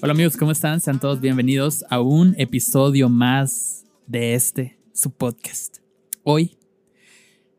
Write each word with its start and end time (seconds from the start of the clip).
Hola 0.00 0.12
amigos, 0.12 0.36
¿cómo 0.36 0.52
están? 0.52 0.80
Sean 0.80 0.98
todos 0.98 1.20
bienvenidos 1.20 1.84
a 1.90 2.00
un 2.00 2.34
episodio 2.38 3.08
más 3.08 3.84
de 4.06 4.34
este, 4.34 4.78
su 4.94 5.10
podcast. 5.10 5.78
Hoy 6.22 6.56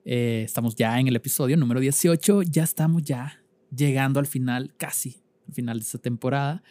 eh, 0.05 0.41
estamos 0.45 0.75
ya 0.75 0.99
en 0.99 1.07
el 1.07 1.15
episodio 1.15 1.55
número 1.57 1.79
18, 1.79 2.43
ya 2.43 2.63
estamos 2.63 3.03
ya 3.03 3.43
llegando 3.75 4.19
al 4.19 4.25
final, 4.25 4.73
casi 4.77 5.21
al 5.47 5.53
final 5.53 5.79
de 5.79 5.83
esta 5.83 5.99
temporada, 5.99 6.63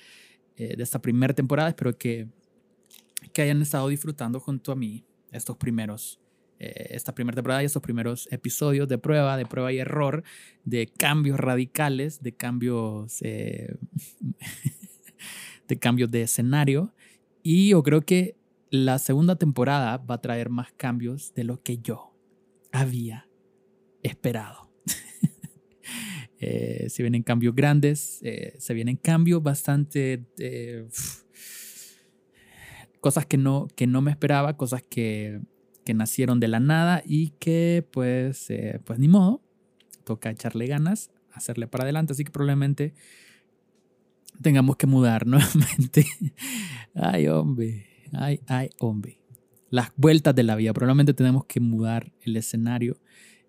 eh, 0.57 0.75
de 0.77 0.83
esta 0.83 1.01
primera 1.01 1.35
temporada. 1.35 1.69
Espero 1.69 1.97
que, 1.97 2.29
que 3.33 3.43
hayan 3.43 3.63
estado 3.63 3.89
disfrutando 3.89 4.41
junto 4.41 4.73
a 4.73 4.77
mí 4.77 5.05
estos 5.31 5.57
primeros 5.57 6.22
eh, 6.63 6.95
esta 6.95 7.13
primera 7.13 7.35
temporada 7.35 7.61
y 7.61 7.67
estos 7.67 7.83
primeros 7.83 8.29
episodios 8.31 8.87
de 8.87 8.97
prueba, 8.97 9.37
de 9.37 9.47
prueba 9.47 9.73
y 9.73 9.79
error, 9.79 10.23
de 10.65 10.87
cambios 10.87 11.41
radicales, 11.41 12.23
de 12.23 12.37
cambios, 12.37 13.21
eh, 13.23 13.75
de 15.69 15.79
cambios 15.81 16.13
de 16.13 16.23
escenario. 16.23 16.95
Y 17.43 17.71
yo 17.71 17.83
creo 17.83 18.03
que 18.03 18.37
la 18.71 19.01
segunda 19.01 19.35
temporada 19.35 19.97
va 19.97 20.15
a 20.15 20.21
traer 20.21 20.51
más 20.51 20.71
cambios 20.77 21.35
de 21.35 21.43
lo 21.43 21.61
que 21.65 21.79
yo 21.79 22.15
había 22.71 23.29
esperado. 24.05 24.71
eh, 26.39 26.87
se 26.89 27.03
vienen 27.03 27.25
cambios 27.25 27.57
grandes, 27.57 28.21
eh, 28.23 28.55
se 28.59 28.73
vienen 28.73 28.97
cambios 28.97 29.43
bastante... 29.43 30.25
cosas 33.01 33.27
que 33.27 33.37
no, 33.37 33.67
que 33.75 33.89
no 33.89 34.01
me 34.01 34.13
esperaba, 34.13 34.57
cosas 34.57 34.81
que 34.85 35.41
que 35.85 35.95
nacieron 35.95 36.41
de 36.41 36.49
la 36.49 36.61
nada 36.61 37.03
y 37.05 37.31
que 37.39 37.87
pues, 37.91 38.51
eh, 38.51 38.81
pues 38.85 38.99
ni 38.99 39.09
modo, 39.09 39.43
toca 40.05 40.31
echarle 40.31 40.67
ganas, 40.67 41.11
hacerle 41.33 41.67
para 41.67 41.85
adelante, 41.85 42.13
así 42.13 42.25
que 42.25 42.31
probablemente 42.31 42.95
tengamos 44.41 44.77
que 44.77 44.87
mudar 44.87 45.27
nuevamente. 45.27 46.07
ay, 46.95 47.29
hombre, 47.29 47.87
ay, 48.13 48.41
ay, 48.47 48.71
hombre. 48.79 49.19
Las 49.71 49.91
vueltas 49.97 50.35
de 50.35 50.43
la 50.43 50.55
vida, 50.55 50.73
probablemente 50.75 51.15
tenemos 51.15 51.47
que 51.47 51.61
mudar 51.61 52.13
el 52.21 52.37
escenario, 52.37 53.01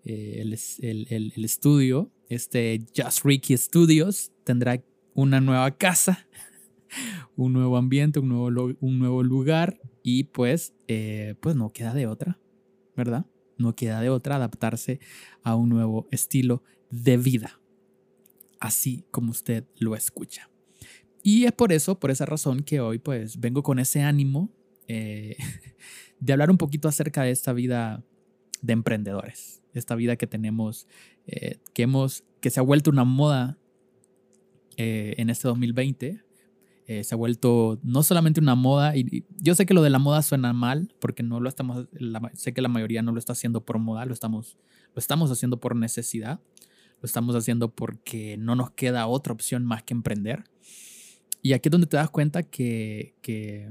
eh, 0.04 0.38
el, 0.40 0.58
el, 0.80 1.32
el, 1.36 1.44
estudio. 1.44 2.10
Este 2.30 2.82
Just 2.96 3.24
Ricky 3.24 3.56
Studios 3.56 4.32
tendrá 4.42 4.82
una 5.12 5.40
nueva 5.40 5.70
casa, 5.76 6.26
un 7.36 7.52
nuevo 7.52 7.76
ambiente, 7.76 8.20
un 8.20 8.28
nuevo, 8.28 8.74
un 8.80 8.98
nuevo 8.98 9.22
lugar 9.22 9.80
y 10.06 10.24
pues, 10.24 10.74
eh, 10.86 11.34
pues 11.40 11.56
no 11.56 11.72
queda 11.72 11.94
de 11.94 12.06
otra, 12.06 12.38
¿verdad? 12.94 13.24
No 13.56 13.74
queda 13.74 14.02
de 14.02 14.10
otra 14.10 14.36
adaptarse 14.36 15.00
a 15.42 15.56
un 15.56 15.70
nuevo 15.70 16.06
estilo 16.10 16.62
de 16.90 17.16
vida, 17.16 17.58
así 18.60 19.06
como 19.10 19.30
usted 19.30 19.64
lo 19.78 19.96
escucha. 19.96 20.50
Y 21.22 21.46
es 21.46 21.52
por 21.52 21.72
eso, 21.72 21.98
por 21.98 22.10
esa 22.10 22.26
razón 22.26 22.64
que 22.64 22.80
hoy 22.80 22.98
pues 22.98 23.40
vengo 23.40 23.62
con 23.62 23.78
ese 23.78 24.02
ánimo 24.02 24.52
eh, 24.88 25.38
de 26.20 26.32
hablar 26.34 26.50
un 26.50 26.58
poquito 26.58 26.86
acerca 26.86 27.22
de 27.22 27.30
esta 27.30 27.54
vida 27.54 28.04
de 28.60 28.74
emprendedores, 28.74 29.62
esta 29.72 29.94
vida 29.94 30.16
que 30.16 30.26
tenemos, 30.26 30.86
eh, 31.26 31.60
que 31.72 31.84
hemos, 31.84 32.24
que 32.42 32.50
se 32.50 32.60
ha 32.60 32.62
vuelto 32.62 32.90
una 32.90 33.04
moda 33.04 33.58
en 34.76 35.30
este 35.30 35.46
2020, 35.46 36.24
eh, 36.86 37.02
se 37.02 37.14
ha 37.14 37.18
vuelto 37.18 37.78
no 37.82 38.02
solamente 38.02 38.40
una 38.40 38.54
moda, 38.54 38.96
y, 38.96 39.24
yo 39.40 39.54
sé 39.54 39.64
que 39.64 39.74
lo 39.74 39.82
de 39.82 39.90
la 39.90 39.98
moda 39.98 40.22
suena 40.22 40.52
mal, 40.52 40.92
porque 41.00 41.22
no 41.22 41.40
lo 41.40 41.48
estamos, 41.48 41.86
sé 42.34 42.52
que 42.52 42.60
la 42.60 42.68
mayoría 42.68 43.02
no 43.02 43.12
lo 43.12 43.18
está 43.18 43.32
haciendo 43.32 43.64
por 43.64 43.78
moda, 43.78 44.04
lo 44.04 44.12
estamos, 44.12 44.58
lo 44.94 45.00
estamos 45.00 45.30
haciendo 45.30 45.60
por 45.60 45.76
necesidad, 45.76 46.40
lo 47.00 47.06
estamos 47.06 47.34
haciendo 47.36 47.74
porque 47.74 48.36
no 48.36 48.54
nos 48.54 48.70
queda 48.72 49.06
otra 49.06 49.32
opción 49.32 49.64
más 49.64 49.82
que 49.82 49.94
emprender. 49.94 50.44
Y 51.40 51.52
aquí 51.52 51.68
es 51.68 51.70
donde 51.70 51.86
te 51.86 51.96
das 51.96 52.10
cuenta 52.10 52.42
que, 52.42 53.14
que, 53.20 53.70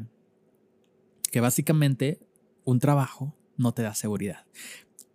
que 1.31 1.39
básicamente 1.39 2.19
un 2.63 2.79
trabajo 2.79 3.35
no 3.57 3.73
te 3.73 3.81
da 3.81 3.93
seguridad. 3.95 4.45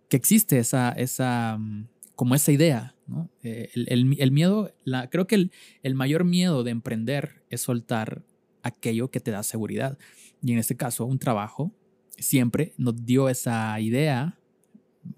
Que 0.09 0.17
existe 0.17 0.59
esa, 0.59 0.91
esa, 0.91 1.57
mm, 1.57 1.87
como 2.15 2.35
esa 2.35 2.51
idea 2.51 2.95
eh, 3.43 3.69
el, 3.73 4.31
miedo, 4.31 4.73
la, 4.83 5.09
creo 5.09 5.27
que 5.27 5.49
el, 5.83 5.95
mayor 5.95 6.23
miedo 6.23 6.63
de 6.63 6.71
emprender 6.71 7.43
es 7.49 7.61
soltar 7.61 8.23
aquello 8.63 9.09
que 9.09 9.19
te 9.19 9.31
da 9.31 9.43
seguridad. 9.43 9.97
Y 10.41 10.53
en 10.53 10.59
este 10.59 10.75
caso, 10.75 11.05
un 11.05 11.19
trabajo 11.19 11.73
siempre 12.17 12.73
nos 12.77 13.05
dio 13.05 13.29
esa 13.29 13.79
idea 13.79 14.37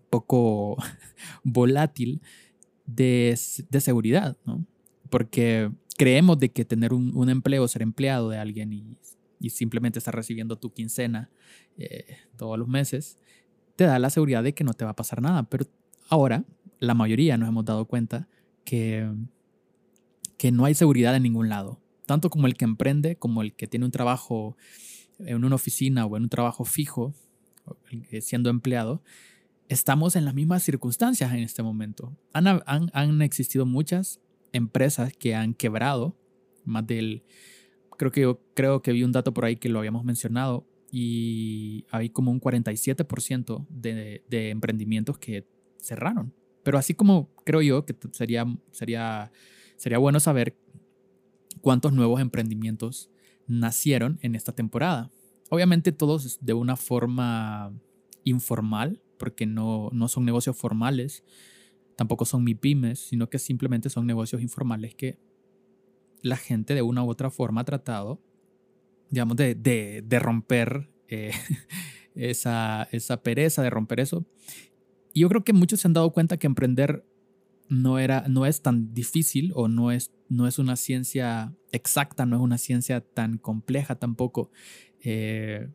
poco 0.09 0.77
volátil 1.43 2.21
de, 2.85 3.37
de 3.69 3.81
seguridad, 3.81 4.37
¿no? 4.45 4.65
Porque 5.09 5.71
creemos 5.97 6.39
de 6.39 6.51
que 6.51 6.65
tener 6.65 6.93
un, 6.93 7.29
empleo, 7.29 7.67
ser 7.67 7.81
empleado 7.81 8.29
de 8.29 8.37
alguien 8.37 8.73
y, 8.73 8.97
y, 9.39 9.49
simplemente 9.49 9.99
estar 9.99 10.15
recibiendo 10.15 10.57
tu 10.57 10.73
quincena 10.73 11.29
eh, 11.77 12.17
todos 12.37 12.57
los 12.57 12.67
meses, 12.67 13.17
te 13.75 13.83
da 13.83 13.99
la 13.99 14.09
seguridad 14.09 14.43
de 14.43 14.53
que 14.53 14.63
no 14.63 14.73
te 14.73 14.85
va 14.85 14.91
a 14.91 14.95
pasar 14.95 15.21
nada. 15.21 15.43
Pero 15.43 15.65
ahora 16.09 16.45
la 16.81 16.95
mayoría 16.95 17.37
nos 17.37 17.47
hemos 17.47 17.63
dado 17.63 17.85
cuenta 17.85 18.27
que, 18.65 19.09
que 20.37 20.51
no 20.51 20.65
hay 20.65 20.73
seguridad 20.73 21.15
en 21.15 21.23
ningún 21.23 21.47
lado. 21.47 21.79
Tanto 22.07 22.29
como 22.29 22.47
el 22.47 22.55
que 22.55 22.65
emprende, 22.65 23.15
como 23.15 23.43
el 23.43 23.53
que 23.53 23.67
tiene 23.67 23.85
un 23.85 23.91
trabajo 23.91 24.57
en 25.19 25.45
una 25.45 25.55
oficina 25.55 26.05
o 26.05 26.17
en 26.17 26.23
un 26.23 26.29
trabajo 26.29 26.65
fijo, 26.65 27.13
siendo 28.19 28.49
empleado, 28.49 29.03
estamos 29.69 30.15
en 30.15 30.25
las 30.25 30.33
mismas 30.33 30.63
circunstancias 30.63 31.31
en 31.31 31.39
este 31.39 31.61
momento. 31.61 32.17
Han, 32.33 33.21
existido 33.21 33.67
muchas 33.67 34.19
empresas 34.51 35.13
que 35.13 35.35
han 35.35 35.53
quebrado, 35.53 36.17
más 36.65 36.85
del, 36.87 37.23
creo 37.95 38.11
que 38.11 38.21
yo 38.21 38.41
creo 38.55 38.81
que 38.81 38.91
vi 38.91 39.03
un 39.03 39.11
dato 39.11 39.33
por 39.33 39.45
ahí 39.45 39.55
que 39.57 39.69
lo 39.69 39.77
habíamos 39.77 40.03
mencionado, 40.03 40.67
y 40.91 41.85
hay 41.91 42.09
como 42.09 42.31
un 42.31 42.41
47% 42.41 43.67
de, 43.69 44.23
de 44.27 44.49
emprendimientos 44.49 45.19
que 45.19 45.47
cerraron. 45.77 46.33
Pero 46.63 46.77
así 46.77 46.93
como 46.93 47.29
creo 47.43 47.61
yo 47.61 47.85
que 47.85 47.95
sería, 48.11 48.45
sería, 48.71 49.31
sería 49.77 49.97
bueno 49.97 50.19
saber 50.19 50.55
cuántos 51.61 51.93
nuevos 51.93 52.21
emprendimientos 52.21 53.09
nacieron 53.47 54.19
en 54.21 54.35
esta 54.35 54.51
temporada. 54.53 55.11
Obviamente 55.49 55.91
todos 55.91 56.39
de 56.41 56.53
una 56.53 56.75
forma 56.77 57.73
informal, 58.23 59.01
porque 59.17 59.45
no, 59.45 59.89
no 59.91 60.07
son 60.07 60.25
negocios 60.25 60.57
formales, 60.57 61.23
tampoco 61.95 62.25
son 62.25 62.45
pymes, 62.45 62.99
sino 62.99 63.29
que 63.29 63.39
simplemente 63.39 63.89
son 63.89 64.07
negocios 64.07 64.41
informales 64.41 64.95
que 64.95 65.19
la 66.21 66.37
gente 66.37 66.73
de 66.73 66.81
una 66.81 67.03
u 67.03 67.09
otra 67.09 67.29
forma 67.29 67.61
ha 67.61 67.65
tratado, 67.65 68.21
digamos, 69.09 69.35
de, 69.37 69.55
de, 69.55 70.03
de 70.05 70.19
romper 70.19 70.89
eh, 71.07 71.31
esa, 72.15 72.87
esa 72.91 73.21
pereza, 73.21 73.61
de 73.61 73.69
romper 73.69 73.99
eso. 73.99 74.25
Yo 75.13 75.29
creo 75.29 75.43
que 75.43 75.53
muchos 75.53 75.81
se 75.81 75.87
han 75.87 75.93
dado 75.93 76.11
cuenta 76.11 76.37
que 76.37 76.47
emprender 76.47 77.05
no, 77.69 77.99
era, 77.99 78.25
no 78.27 78.45
es 78.45 78.61
tan 78.61 78.93
difícil 78.93 79.51
o 79.55 79.67
no 79.67 79.91
es, 79.91 80.11
no 80.29 80.47
es 80.47 80.59
una 80.59 80.75
ciencia 80.75 81.53
exacta, 81.71 82.25
no 82.25 82.35
es 82.35 82.41
una 82.41 82.57
ciencia 82.57 83.01
tan 83.01 83.37
compleja 83.37 83.95
tampoco. 83.95 84.51
Eh, 85.01 85.69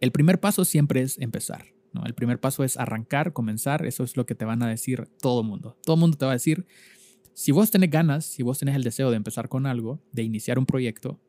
el 0.00 0.12
primer 0.12 0.40
paso 0.40 0.64
siempre 0.64 1.02
es 1.02 1.18
empezar. 1.18 1.66
¿no? 1.92 2.04
El 2.04 2.14
primer 2.14 2.40
paso 2.40 2.64
es 2.64 2.76
arrancar, 2.76 3.32
comenzar. 3.32 3.84
Eso 3.86 4.04
es 4.04 4.16
lo 4.16 4.26
que 4.26 4.34
te 4.34 4.44
van 4.44 4.62
a 4.62 4.68
decir 4.68 5.08
todo 5.20 5.42
mundo. 5.42 5.76
Todo 5.84 5.96
mundo 5.96 6.16
te 6.16 6.24
va 6.24 6.32
a 6.32 6.34
decir, 6.34 6.66
si 7.34 7.52
vos 7.52 7.70
tenés 7.70 7.90
ganas, 7.90 8.24
si 8.24 8.42
vos 8.42 8.58
tenés 8.58 8.76
el 8.76 8.84
deseo 8.84 9.10
de 9.10 9.16
empezar 9.16 9.48
con 9.48 9.66
algo, 9.66 10.00
de 10.12 10.22
iniciar 10.22 10.58
un 10.58 10.66
proyecto, 10.66 11.20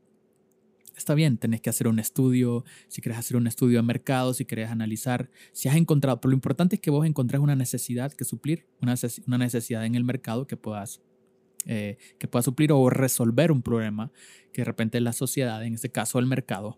está 0.96 1.14
bien, 1.14 1.38
tenés 1.38 1.62
que 1.62 1.70
hacer 1.70 1.88
un 1.88 2.00
estudio, 2.00 2.64
si 2.88 3.02
querés 3.02 3.18
hacer 3.18 3.38
un 3.38 3.48
estudio 3.48 3.78
de 3.78 3.84
mercado, 3.84 4.34
si 4.34 4.46
querés 4.46 4.70
analizar, 4.70 5.30
si 5.52 5.70
has 5.70 5.76
encontrado, 5.76 6.20
pero 6.22 6.32
lo 6.32 6.36
importante 6.36 6.76
es 6.76 6.82
que 6.82 6.92
vos 6.92 7.06
encontrés 7.06 7.42
una 7.42 7.56
necesidad 7.56 8.14
que 8.14 8.26
suplir, 8.26 8.66
una, 8.82 8.96
necesidad 9.38 9.86
en 9.86 9.96
el 9.96 10.04
mercado 10.04 10.48
que 10.48 10.58
puedas, 10.58 11.02
eh, 11.66 11.98
que 12.20 12.28
puedas 12.28 12.46
suplir 12.46 12.72
o 12.72 12.90
resolver 12.90 13.52
un 13.52 13.62
problema 13.62 14.12
que 14.52 14.62
de 14.62 14.66
repente 14.66 15.00
la 15.02 15.14
sociedad, 15.14 15.64
en 15.64 15.74
este 15.74 15.90
caso 15.90 16.20
el 16.20 16.26
mercado, 16.26 16.78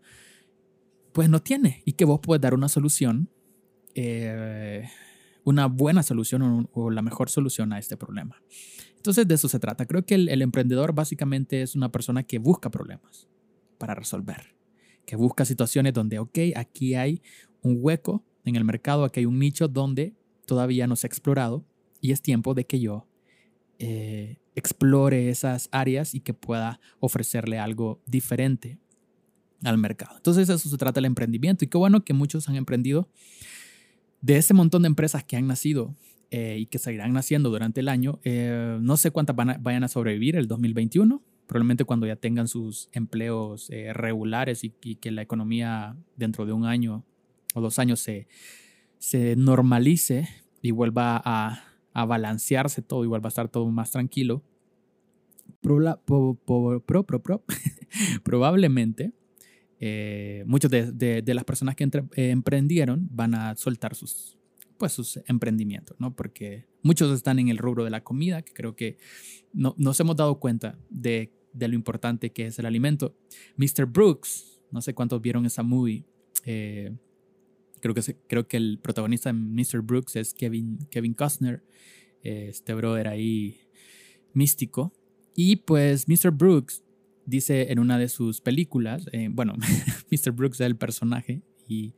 pues 1.13 1.29
no 1.29 1.41
tiene 1.41 1.81
y 1.85 1.93
que 1.93 2.05
vos 2.05 2.19
puedes 2.21 2.41
dar 2.41 2.53
una 2.53 2.69
solución, 2.69 3.29
eh, 3.95 4.87
una 5.43 5.67
buena 5.67 6.03
solución 6.03 6.69
o, 6.73 6.89
la 6.89 7.01
mejor 7.01 7.29
solución 7.29 7.71
a 7.73 7.79
este 7.79 7.95
problema. 7.95 8.41
Entonces 8.97 9.27
de 9.27 9.35
eso 9.35 9.47
se 9.47 9.59
trata. 9.59 9.85
Creo 9.85 10.05
que 10.05 10.15
el 10.15 10.41
emprendedor 10.41 10.93
básicamente 10.93 11.61
es 11.61 11.75
una 11.75 11.91
persona 11.91 12.23
que 12.23 12.39
busca 12.39 12.71
problemas 12.71 13.27
para 13.77 13.95
resolver, 13.95 14.55
que 15.05 15.15
busca 15.15 15.45
situaciones 15.45 15.93
donde, 15.93 16.19
ok, 16.19 16.37
aquí 16.55 16.95
hay 16.95 17.21
un 17.61 17.77
hueco 17.79 18.23
en 18.43 18.55
el 18.55 18.63
mercado, 18.63 19.03
aquí 19.03 19.21
hay 19.21 19.25
un 19.25 19.39
nicho 19.39 19.67
donde 19.67 20.13
todavía 20.45 20.87
no 20.87 20.95
se 20.95 21.07
ha 21.07 21.09
explorado 21.09 21.65
y 22.01 22.11
es 22.11 22.21
tiempo 22.21 22.53
de 22.53 22.65
que 22.65 22.79
yo 22.79 23.07
eh, 23.79 24.37
explore 24.55 25.29
esas 25.29 25.67
áreas 25.71 26.13
y 26.13 26.21
que 26.21 26.33
pueda 26.33 26.79
ofrecerle 26.99 27.59
algo 27.59 28.01
diferente 28.05 28.79
al 29.63 29.77
mercado. 29.77 30.15
Entonces 30.15 30.47
eso 30.47 30.69
se 30.69 30.77
trata 30.77 30.95
del 30.95 31.05
emprendimiento 31.05 31.65
y 31.65 31.67
qué 31.67 31.77
bueno 31.77 32.05
que 32.05 32.13
muchos 32.13 32.47
han 32.47 32.55
emprendido. 32.55 33.09
De 34.21 34.37
ese 34.37 34.53
montón 34.53 34.83
de 34.83 34.87
empresas 34.87 35.23
que 35.23 35.35
han 35.35 35.47
nacido 35.47 35.95
eh, 36.31 36.57
y 36.59 36.65
que 36.67 36.79
seguirán 36.79 37.13
naciendo 37.13 37.49
durante 37.49 37.81
el 37.81 37.89
año. 37.89 38.19
Eh, 38.23 38.77
no 38.81 38.97
sé 38.97 39.11
cuántas 39.11 39.35
vayan 39.35 39.83
a 39.83 39.87
sobrevivir 39.87 40.35
el 40.35 40.47
2021, 40.47 41.21
probablemente 41.47 41.85
cuando 41.85 42.07
ya 42.07 42.15
tengan 42.15 42.47
sus 42.47 42.89
empleos 42.91 43.69
eh, 43.69 43.93
regulares 43.93 44.63
y, 44.63 44.69
que 44.69 45.11
la 45.11 45.21
economía 45.21 45.95
dentro 46.15 46.45
de 46.45 46.53
un 46.53 46.65
año 46.65 47.03
o 47.53 47.61
dos 47.61 47.79
años 47.79 47.99
se, 47.99 48.27
se 48.97 49.35
normalice 49.35 50.27
y 50.61 50.71
vuelva 50.71 51.21
a, 51.23 51.63
a 51.93 52.05
balancearse 52.05 52.81
todo 52.81 53.03
y 53.03 53.07
vuelva 53.07 53.27
a 53.27 53.29
estar 53.29 53.49
todo 53.49 53.69
más 53.69 53.91
tranquilo. 53.91 54.43
Pro, 55.61 55.99
pro, 56.05 56.37
pro, 57.03 57.43
probablemente 58.23 59.13
muchas 60.45 60.71
de, 60.71 61.21
de, 61.21 61.33
las 61.33 61.43
personas 61.43 61.75
que 61.75 61.89
emprendieron 62.15 63.07
van 63.11 63.35
a 63.35 63.55
soltar 63.55 63.95
sus, 63.95 64.34
pues 64.77 64.91
sus 64.91 65.19
emprendimientos, 65.27 65.99
¿no? 65.99 66.15
Porque 66.15 66.65
muchos 66.81 67.11
están 67.15 67.39
en 67.39 67.49
el 67.49 67.57
rubro 67.57 67.83
de 67.83 67.89
la 67.89 68.03
comida, 68.03 68.41
que 68.41 68.53
creo 68.53 68.75
que 68.75 68.97
no, 69.53 69.75
nos 69.77 69.99
hemos 69.99 70.15
dado 70.15 70.39
cuenta 70.39 70.77
de, 70.89 71.31
lo 71.53 71.73
importante 71.73 72.31
que 72.31 72.47
es 72.47 72.59
el 72.59 72.65
alimento. 72.65 73.15
Mr. 73.57 73.85
Brooks, 73.85 74.61
no 74.71 74.81
sé 74.81 74.93
cuántos 74.93 75.21
vieron 75.21 75.45
esa 75.45 75.63
movie. 75.63 76.03
Eh, 76.45 76.93
creo, 77.79 77.93
que, 77.93 78.01
creo 78.27 78.47
que 78.47 78.57
el 78.57 78.79
protagonista 78.81 79.31
de 79.31 79.39
Mr. 79.39 79.81
Brooks 79.81 80.15
es 80.15 80.33
Kevin, 80.33 80.79
Kevin 80.89 81.13
Costner, 81.13 81.63
eh, 82.23 82.47
este 82.49 82.73
brother 82.73 83.07
ahí 83.07 83.61
místico. 84.33 84.93
Y 85.35 85.57
pues 85.57 86.07
Mr. 86.07 86.31
Brooks 86.31 86.83
dice 87.25 87.71
en 87.71 87.79
una 87.79 87.97
de 87.97 88.09
sus 88.09 88.41
películas, 88.41 89.07
eh, 89.11 89.29
bueno, 89.31 89.55
Mr. 90.11 90.31
Brooks 90.31 90.59
es 90.59 90.67
el 90.67 90.77
personaje 90.77 91.41
y 91.67 91.93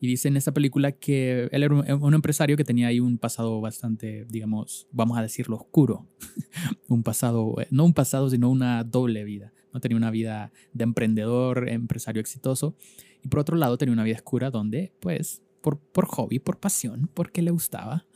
y 0.00 0.06
dice 0.06 0.28
en 0.28 0.36
esta 0.36 0.52
película 0.52 0.92
que 0.92 1.48
él 1.50 1.62
era 1.62 1.74
un, 1.74 2.14
empresario 2.14 2.56
que 2.56 2.64
tenía 2.64 2.86
ahí 2.86 3.00
un 3.00 3.18
pasado 3.18 3.60
bastante, 3.60 4.26
digamos, 4.28 4.86
vamos 4.92 5.18
a 5.18 5.22
decirlo, 5.22 5.56
oscuro. 5.56 6.06
un 6.88 7.02
pasado, 7.02 7.60
eh, 7.60 7.66
no 7.70 7.84
un 7.84 7.94
pasado, 7.94 8.30
sino 8.30 8.48
una 8.48 8.84
doble 8.84 9.24
vida. 9.24 9.52
¿no? 9.72 9.80
Tenía 9.80 9.96
una 9.96 10.12
vida 10.12 10.52
de 10.72 10.84
emprendedor, 10.84 11.68
empresario 11.68 12.20
exitoso. 12.20 12.76
Y 13.24 13.28
por 13.28 13.40
otro 13.40 13.56
lado 13.56 13.76
tenía 13.76 13.92
una 13.92 14.04
vida 14.04 14.16
oscura 14.16 14.50
donde, 14.50 14.92
pues, 15.00 15.42
por, 15.60 15.80
por 15.80 16.06
hobby, 16.06 16.38
por 16.38 16.60
pasión, 16.60 17.10
porque 17.12 17.42
le 17.42 17.50
gustaba, 17.50 18.06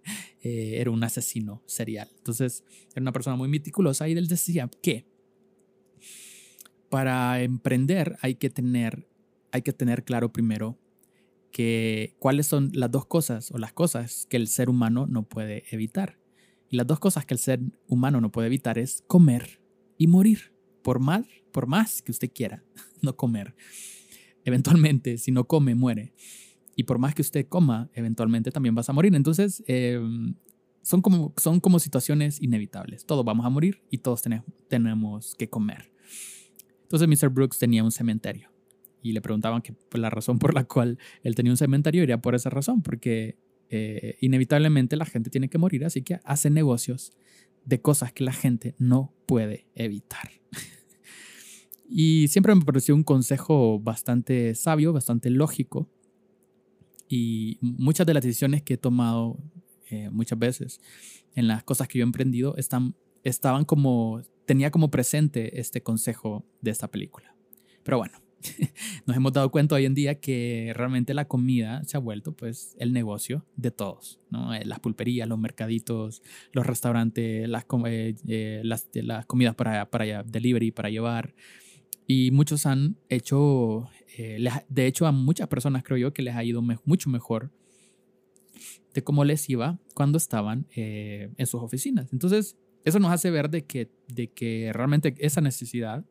eh, 0.42 0.76
era 0.78 0.92
un 0.92 1.02
asesino 1.02 1.64
serial. 1.66 2.08
Entonces, 2.16 2.62
era 2.92 3.02
una 3.02 3.12
persona 3.12 3.34
muy 3.34 3.48
meticulosa 3.48 4.08
y 4.08 4.12
él 4.12 4.28
decía 4.28 4.70
que 4.82 5.04
para 6.90 7.42
emprender 7.42 8.16
hay 8.22 8.36
que 8.36 8.50
tener, 8.50 9.08
hay 9.50 9.62
que 9.62 9.72
tener 9.72 10.04
claro 10.04 10.32
primero 10.32 10.78
que 11.54 12.16
cuáles 12.18 12.48
son 12.48 12.72
las 12.74 12.90
dos 12.90 13.06
cosas 13.06 13.52
o 13.52 13.58
las 13.58 13.72
cosas 13.72 14.26
que 14.28 14.36
el 14.36 14.48
ser 14.48 14.68
humano 14.68 15.06
no 15.06 15.22
puede 15.22 15.62
evitar. 15.70 16.18
Y 16.68 16.76
las 16.76 16.84
dos 16.84 16.98
cosas 16.98 17.26
que 17.26 17.34
el 17.34 17.38
ser 17.38 17.60
humano 17.86 18.20
no 18.20 18.32
puede 18.32 18.48
evitar 18.48 18.76
es 18.76 19.04
comer 19.06 19.62
y 19.96 20.08
morir. 20.08 20.52
Por 20.82 20.98
más, 20.98 21.24
por 21.52 21.68
más 21.68 22.02
que 22.02 22.10
usted 22.10 22.32
quiera 22.34 22.64
no 23.02 23.14
comer. 23.14 23.54
Eventualmente, 24.44 25.16
si 25.16 25.30
no 25.30 25.44
come, 25.44 25.76
muere. 25.76 26.12
Y 26.74 26.82
por 26.82 26.98
más 26.98 27.14
que 27.14 27.22
usted 27.22 27.46
coma, 27.48 27.88
eventualmente 27.94 28.50
también 28.50 28.74
vas 28.74 28.90
a 28.90 28.92
morir. 28.92 29.14
Entonces, 29.14 29.62
em, 29.68 30.34
son, 30.82 31.02
como, 31.02 31.34
son 31.36 31.60
como 31.60 31.78
situaciones 31.78 32.42
inevitables. 32.42 33.06
Todos 33.06 33.24
vamos 33.24 33.46
a 33.46 33.48
morir 33.48 33.80
y 33.90 33.98
todos 33.98 34.22
tenemos, 34.22 34.46
tenemos 34.66 35.36
que 35.36 35.48
comer. 35.48 35.92
Entonces, 36.82 37.06
Mr. 37.06 37.28
Brooks 37.28 37.60
tenía 37.60 37.84
un 37.84 37.92
cementerio 37.92 38.53
y 39.04 39.12
le 39.12 39.20
preguntaban 39.20 39.60
que 39.60 39.74
pues, 39.74 40.00
la 40.00 40.08
razón 40.08 40.38
por 40.38 40.54
la 40.54 40.64
cual 40.64 40.98
él 41.22 41.34
tenía 41.34 41.52
un 41.52 41.58
cementerio 41.58 42.02
era 42.02 42.22
por 42.22 42.34
esa 42.34 42.48
razón, 42.48 42.80
porque 42.80 43.36
eh, 43.68 44.16
inevitablemente 44.22 44.96
la 44.96 45.04
gente 45.04 45.28
tiene 45.28 45.50
que 45.50 45.58
morir, 45.58 45.84
así 45.84 46.00
que 46.00 46.20
hace 46.24 46.48
negocios 46.48 47.12
de 47.66 47.82
cosas 47.82 48.14
que 48.14 48.24
la 48.24 48.32
gente 48.32 48.74
no 48.78 49.12
puede 49.26 49.66
evitar. 49.74 50.30
y 51.88 52.28
siempre 52.28 52.54
me 52.54 52.64
pareció 52.64 52.94
un 52.94 53.04
consejo 53.04 53.78
bastante 53.78 54.54
sabio, 54.54 54.94
bastante 54.94 55.28
lógico, 55.28 55.86
y 57.06 57.58
muchas 57.60 58.06
de 58.06 58.14
las 58.14 58.22
decisiones 58.22 58.62
que 58.62 58.74
he 58.74 58.78
tomado 58.78 59.38
eh, 59.90 60.08
muchas 60.08 60.38
veces 60.38 60.80
en 61.34 61.46
las 61.46 61.62
cosas 61.62 61.88
que 61.88 61.98
yo 61.98 62.04
he 62.04 62.06
emprendido 62.06 62.56
están, 62.56 62.94
estaban 63.22 63.66
como, 63.66 64.22
tenía 64.46 64.70
como 64.70 64.90
presente 64.90 65.60
este 65.60 65.82
consejo 65.82 66.46
de 66.62 66.70
esta 66.70 66.90
película. 66.90 67.36
Pero 67.82 67.98
bueno, 67.98 68.23
nos 69.06 69.16
hemos 69.16 69.32
dado 69.32 69.50
cuenta 69.50 69.74
hoy 69.74 69.84
en 69.84 69.94
día 69.94 70.20
que 70.20 70.72
realmente 70.74 71.14
la 71.14 71.26
comida 71.26 71.82
se 71.84 71.96
ha 71.96 72.00
vuelto 72.00 72.32
pues 72.32 72.76
el 72.78 72.92
negocio 72.92 73.44
de 73.56 73.70
todos, 73.70 74.20
¿no? 74.30 74.54
Eh, 74.54 74.64
las 74.64 74.80
pulperías, 74.80 75.28
los 75.28 75.38
mercaditos, 75.38 76.22
los 76.52 76.66
restaurantes, 76.66 77.48
las, 77.48 77.64
eh, 77.86 78.14
eh, 78.26 78.60
las, 78.64 78.88
las, 78.94 79.26
comidas 79.26 79.54
para, 79.54 79.90
para 79.90 80.22
delivery, 80.22 80.70
para 80.70 80.90
llevar. 80.90 81.34
Y 82.06 82.30
muchos 82.32 82.66
han 82.66 82.98
hecho, 83.08 83.88
de 84.68 84.86
hecho 84.86 85.06
a 85.06 85.12
muchas 85.12 85.48
personas 85.48 85.82
creo 85.82 85.96
yo 85.96 86.12
que 86.12 86.22
les 86.22 86.34
ha 86.36 86.44
ido 86.44 86.60
mucho 86.60 87.08
mejor 87.08 87.50
de 88.92 89.02
cómo 89.02 89.24
les 89.24 89.48
iba 89.48 89.78
cuando 89.94 90.18
estaban 90.18 90.66
en 90.74 91.46
sus 91.46 91.62
oficinas. 91.62 92.12
Entonces, 92.12 92.58
eso 92.84 92.98
nos 92.98 93.10
hace 93.10 93.30
ver 93.30 93.48
de 93.48 93.64
que, 93.64 93.90
de 94.08 94.30
que 94.30 94.70
realmente 94.74 95.14
esa 95.16 95.40
necesidad 95.40 96.04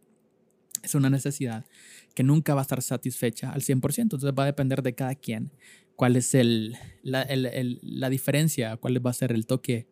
es 0.83 0.95
una 0.95 1.09
necesidad 1.09 1.65
que 2.13 2.23
nunca 2.23 2.53
va 2.53 2.61
a 2.61 2.63
estar 2.63 2.81
satisfecha 2.81 3.51
al 3.51 3.61
100%. 3.61 4.01
Entonces 4.01 4.31
va 4.37 4.43
a 4.43 4.47
depender 4.47 4.83
de 4.83 4.93
cada 4.93 5.15
quien 5.15 5.51
cuál 5.95 6.15
es 6.15 6.35
el, 6.35 6.75
la, 7.01 7.21
el, 7.23 7.79
la 7.81 8.09
diferencia, 8.09 8.77
cuál 8.77 9.05
va 9.05 9.11
a 9.11 9.13
ser 9.13 9.31
el 9.31 9.45
toque, 9.45 9.87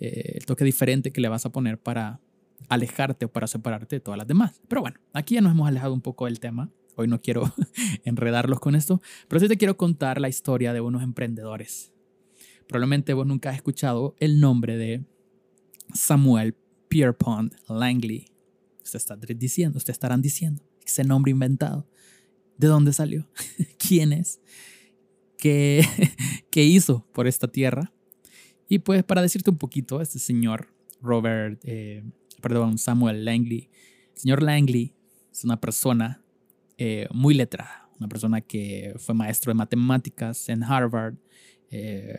eh, 0.00 0.32
el 0.34 0.46
toque 0.46 0.64
diferente 0.64 1.12
que 1.12 1.20
le 1.20 1.28
vas 1.28 1.46
a 1.46 1.52
poner 1.52 1.78
para 1.78 2.20
alejarte 2.68 3.26
o 3.26 3.32
para 3.32 3.46
separarte 3.46 3.96
de 3.96 4.00
todas 4.00 4.18
las 4.18 4.26
demás. 4.26 4.60
Pero 4.68 4.80
bueno, 4.82 4.98
aquí 5.12 5.34
ya 5.34 5.40
nos 5.40 5.52
hemos 5.52 5.68
alejado 5.68 5.94
un 5.94 6.00
poco 6.00 6.26
del 6.26 6.40
tema. 6.40 6.70
Hoy 6.96 7.08
no 7.08 7.20
quiero 7.20 7.52
enredarlos 8.04 8.60
con 8.60 8.74
esto, 8.74 9.00
pero 9.28 9.40
sí 9.40 9.48
te 9.48 9.56
quiero 9.56 9.76
contar 9.76 10.20
la 10.20 10.28
historia 10.28 10.72
de 10.72 10.80
unos 10.80 11.02
emprendedores. 11.02 11.92
Probablemente 12.68 13.12
vos 13.14 13.26
nunca 13.26 13.50
has 13.50 13.56
escuchado 13.56 14.14
el 14.18 14.40
nombre 14.40 14.76
de 14.76 15.04
Samuel 15.92 16.54
Pierpont 16.88 17.52
Langley. 17.68 18.33
Usted 18.84 18.98
está 18.98 19.16
diciendo, 19.16 19.78
usted 19.78 19.92
estarán 19.92 20.22
diciendo, 20.22 20.62
ese 20.84 21.04
nombre 21.04 21.30
inventado. 21.30 21.88
¿De 22.58 22.68
dónde 22.68 22.92
salió? 22.92 23.28
¿Quién 23.78 24.12
es? 24.12 24.40
¿Qué, 25.38 25.84
¿Qué 26.50 26.64
hizo 26.64 27.06
por 27.12 27.26
esta 27.26 27.48
tierra? 27.48 27.92
Y 28.68 28.78
pues 28.78 29.02
para 29.04 29.22
decirte 29.22 29.50
un 29.50 29.58
poquito, 29.58 30.00
este 30.00 30.18
señor 30.18 30.68
Robert, 31.00 31.60
eh, 31.64 32.02
perdón, 32.40 32.78
Samuel 32.78 33.24
Langley, 33.24 33.68
el 34.14 34.18
señor 34.18 34.42
Langley 34.42 34.94
es 35.32 35.44
una 35.44 35.60
persona 35.60 36.22
eh, 36.78 37.06
muy 37.12 37.34
letrada, 37.34 37.88
una 37.98 38.08
persona 38.08 38.40
que 38.40 38.94
fue 38.98 39.14
maestro 39.14 39.50
de 39.50 39.54
matemáticas 39.54 40.48
en 40.48 40.62
Harvard, 40.62 41.14
eh, 41.70 42.18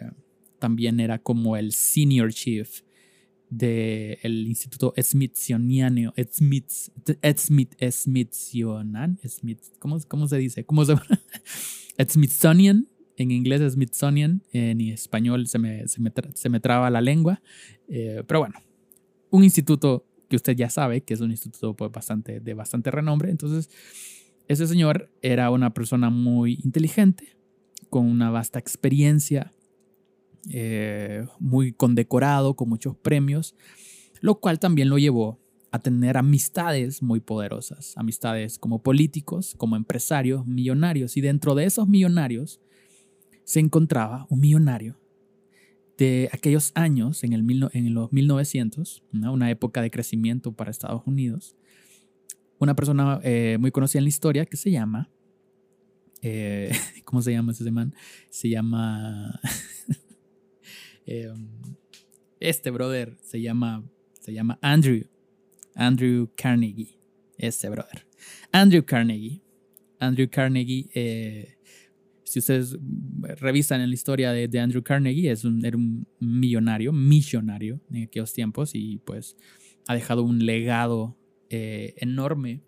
también 0.59 0.99
era 0.99 1.19
como 1.19 1.57
el 1.57 1.71
senior 1.71 2.31
chief 2.31 2.81
del 3.57 4.17
el 4.21 4.47
Instituto 4.47 4.93
Smithsoniano, 4.97 6.13
Smith, 6.31 6.69
Smith, 7.37 7.73
Smithsonian, 7.91 9.19
Smith, 9.27 9.61
¿cómo, 9.79 9.97
¿cómo, 10.07 10.27
se 10.27 10.37
dice? 10.37 10.65
¿Cómo 10.65 10.83
se 10.85 10.95
Smithsonian, 12.09 12.87
en 13.17 13.31
inglés 13.31 13.73
Smithsonian, 13.73 14.43
en 14.51 14.81
español 14.81 15.47
se 15.47 15.59
me, 15.59 15.87
se 15.87 16.01
me, 16.01 16.11
se 16.33 16.49
me 16.49 16.59
traba 16.59 16.89
la 16.89 17.01
lengua, 17.01 17.41
eh, 17.87 18.23
pero 18.27 18.41
bueno, 18.41 18.55
un 19.29 19.43
instituto 19.43 20.05
que 20.27 20.35
usted 20.35 20.55
ya 20.55 20.69
sabe 20.69 21.01
que 21.01 21.13
es 21.13 21.21
un 21.21 21.31
instituto 21.31 21.75
pues, 21.75 21.91
bastante, 21.91 22.39
de 22.39 22.53
bastante 22.53 22.91
renombre, 22.91 23.31
entonces 23.31 23.69
ese 24.47 24.67
señor 24.67 25.09
era 25.21 25.49
una 25.49 25.73
persona 25.73 26.09
muy 26.09 26.59
inteligente, 26.63 27.37
con 27.89 28.05
una 28.07 28.29
vasta 28.29 28.59
experiencia 28.59 29.53
eh, 30.51 31.25
muy 31.39 31.73
condecorado, 31.73 32.55
con 32.55 32.69
muchos 32.69 32.95
premios, 32.95 33.55
lo 34.21 34.39
cual 34.39 34.59
también 34.59 34.89
lo 34.89 34.97
llevó 34.97 35.39
a 35.71 35.79
tener 35.79 36.17
amistades 36.17 37.01
muy 37.01 37.19
poderosas, 37.19 37.93
amistades 37.97 38.57
como 38.59 38.81
políticos, 38.81 39.55
como 39.57 39.75
empresarios, 39.75 40.45
millonarios, 40.45 41.17
y 41.17 41.21
dentro 41.21 41.55
de 41.55 41.65
esos 41.65 41.87
millonarios 41.87 42.61
se 43.43 43.59
encontraba 43.59 44.25
un 44.29 44.39
millonario 44.39 44.97
de 45.97 46.29
aquellos 46.31 46.71
años, 46.75 47.23
en, 47.23 47.33
el 47.33 47.69
en 47.73 47.93
los 47.93 48.11
1900, 48.11 49.03
una 49.13 49.49
época 49.49 49.81
de 49.81 49.91
crecimiento 49.91 50.51
para 50.51 50.71
Estados 50.71 51.03
Unidos, 51.05 51.55
una 52.59 52.75
persona 52.75 53.19
eh, 53.23 53.57
muy 53.59 53.71
conocida 53.71 53.99
en 53.99 54.05
la 54.05 54.09
historia 54.09 54.45
que 54.45 54.57
se 54.57 54.71
llama, 54.71 55.09
eh, 56.21 56.71
¿cómo 57.05 57.21
se 57.21 57.31
llama 57.31 57.51
ese 57.51 57.69
man? 57.71 57.93
Se 58.29 58.49
llama 58.49 59.39
Em, 61.05 61.47
este 62.39 62.71
brother 62.71 63.17
se 63.21 63.41
llama, 63.41 63.83
se 64.19 64.33
llama 64.33 64.59
Andrew. 64.61 65.03
Andrew 65.75 66.29
Carnegie. 66.35 66.97
Este 67.37 67.69
brother. 67.69 68.07
Andrew 68.51 68.83
Carnegie. 68.83 69.41
Andrew 69.99 70.27
Carnegie. 70.29 70.89
Eh, 70.93 71.55
si 72.23 72.39
ustedes 72.39 72.77
revisan 73.39 73.81
en 73.81 73.89
la 73.89 73.93
historia 73.93 74.31
de, 74.31 74.59
Andrew 74.59 74.83
Carnegie, 74.83 75.31
es 75.31 75.45
un, 75.45 75.63
era 75.63 75.77
un 75.77 76.07
millonario, 76.19 76.91
millonario 76.91 77.79
en 77.91 78.03
aquellos 78.03 78.33
tiempos 78.33 78.71
y 78.73 78.97
pues 79.05 79.37
ha 79.87 79.93
dejado 79.93 80.23
un 80.23 80.45
legado 80.45 81.15
eh, 81.49 81.93
enorme 81.97 82.61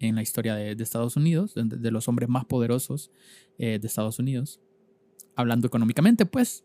en 0.00 0.14
la 0.14 0.22
historia 0.22 0.54
de, 0.54 0.72
Estados 0.82 1.16
Unidos, 1.16 1.54
de, 1.54 1.90
los 1.90 2.08
hombres 2.08 2.28
más 2.28 2.44
poderosos 2.44 3.10
eh, 3.58 3.78
de 3.78 3.86
Estados 3.86 4.18
Unidos. 4.18 4.60
Hablando 5.36 5.66
económicamente, 5.66 6.24
pues 6.24 6.64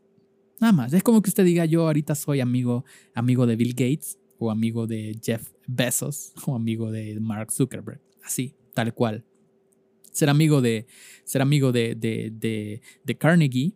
nada 0.63 0.73
más. 0.73 0.93
Es 0.93 1.03
como 1.03 1.21
que 1.21 1.29
usted 1.29 1.45
diga, 1.45 1.65
yo 1.65 1.85
ahorita 1.85 2.15
soy 2.15 2.39
amigo, 2.39 2.85
amigo 3.13 3.45
de 3.45 3.55
Bill 3.55 3.73
Gates 3.73 4.17
o 4.39 4.49
amigo 4.49 4.87
de 4.87 5.19
Jeff 5.21 5.51
Bezos 5.67 6.33
o 6.47 6.55
amigo 6.55 6.91
de 6.91 7.19
Mark 7.19 7.51
Zuckerberg. 7.51 8.01
Así, 8.23 8.55
tal 8.73 8.93
cual. 8.93 9.25
Ser 10.11 10.29
amigo 10.29 10.61
de, 10.61 10.87
ser 11.25 11.41
amigo 11.41 11.71
de, 11.71 11.95
de, 11.95 12.81
de, 13.03 13.17
Carnegie 13.17 13.73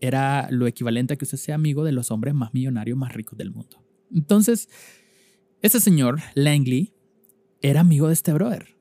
era 0.00 0.48
lo 0.50 0.66
equivalente 0.66 1.14
a 1.14 1.16
que 1.16 1.24
usted 1.24 1.36
sea 1.36 1.56
amigo 1.56 1.84
de 1.84 1.92
los 1.92 2.10
hombres 2.10 2.32
más 2.34 2.54
millonarios, 2.54 2.96
más 2.96 3.12
ricos 3.12 3.36
del 3.36 3.50
mundo. 3.50 3.84
Entonces, 4.14 4.68
ese 5.62 5.78
señor, 5.78 6.20
Langley, 6.34 6.94
era 7.60 7.80
amigo 7.80 8.06
de 8.06 8.14
este 8.14 8.32
brother. 8.32 8.76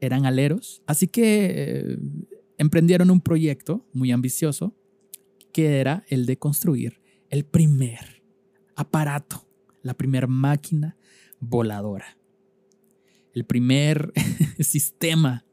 Eran 0.00 0.26
aleros. 0.26 0.82
Así 0.86 1.06
que 1.06 1.52
eh, 1.54 1.98
emprendieron 2.58 3.10
un 3.10 3.20
proyecto 3.20 3.86
muy 3.92 4.10
ambicioso 4.10 4.74
que 5.56 5.80
era 5.80 6.04
el 6.08 6.26
de 6.26 6.36
construir 6.36 7.00
el 7.30 7.46
primer 7.46 8.22
aparato, 8.74 9.48
la 9.80 9.94
primera 9.94 10.26
máquina 10.26 10.98
voladora. 11.40 12.18
El 13.32 13.46
primer 13.46 14.12
sistema 14.60 15.46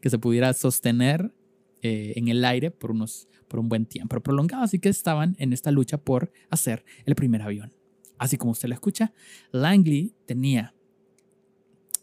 que 0.00 0.10
se 0.10 0.18
pudiera 0.20 0.52
sostener 0.52 1.34
eh, 1.80 2.12
en 2.14 2.28
el 2.28 2.44
aire 2.44 2.70
por, 2.70 2.92
unos, 2.92 3.26
por 3.48 3.58
un 3.58 3.68
buen 3.68 3.84
tiempo 3.84 4.20
prolongado. 4.20 4.62
Así 4.62 4.78
que 4.78 4.90
estaban 4.90 5.34
en 5.40 5.52
esta 5.52 5.72
lucha 5.72 5.98
por 5.98 6.30
hacer 6.48 6.84
el 7.04 7.16
primer 7.16 7.42
avión. 7.42 7.74
Así 8.18 8.36
como 8.36 8.52
usted 8.52 8.68
lo 8.68 8.76
escucha, 8.76 9.12
Langley 9.50 10.14
tenía 10.24 10.72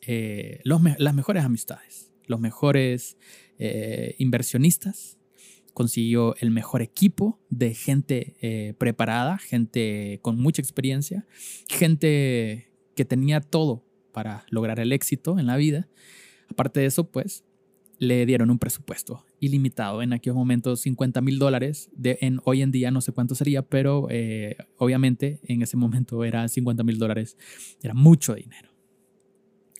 eh, 0.02 0.60
las 0.66 1.16
mejores 1.16 1.46
amistades, 1.46 2.12
los 2.26 2.42
mejores 2.42 3.16
eh, 3.60 4.16
inversionistas, 4.18 5.19
consiguió 5.80 6.36
el 6.42 6.52
mejor 6.52 6.82
equipo 6.82 7.40
de 7.50 7.74
gente 7.74 8.76
preparada, 8.78 9.38
gente 9.38 10.20
con 10.22 10.38
mucha 10.38 10.62
experiencia, 10.62 11.26
gente 11.70 12.74
que 12.96 13.06
tenía 13.06 13.40
todo 13.40 13.86
para 14.12 14.46
lograr 14.50 14.82
el 14.82 14.92
éxito 14.92 15.40
en 15.40 15.48
la 15.48 15.56
vida. 15.56 15.88
Aparte 16.50 16.82
de 16.82 16.88
eso, 16.88 17.10
pues 17.10 17.46
le 17.98 18.26
dieron 18.26 18.52
un 18.52 18.60
presupuesto 18.60 19.26
ilimitado. 19.40 20.02
En 20.02 20.12
aquellos 20.12 20.36
momentos 20.36 20.82
50 20.82 21.22
mil 21.22 21.40
dólares. 21.40 21.90
En, 22.04 22.42
hoy 22.44 22.62
en 22.62 22.72
día 22.72 22.92
no 22.92 23.00
sé 23.00 23.14
cuánto 23.14 23.36
sería, 23.36 23.62
pero 23.62 24.08
eh, 24.10 24.58
obviamente 24.76 25.40
en 25.44 25.62
ese 25.62 25.78
momento 25.78 26.26
era 26.26 26.46
50 26.46 26.84
mil 26.84 27.00
dólares. 27.00 27.38
Era 27.82 27.94
mucho 27.94 28.36
dinero. 28.36 28.70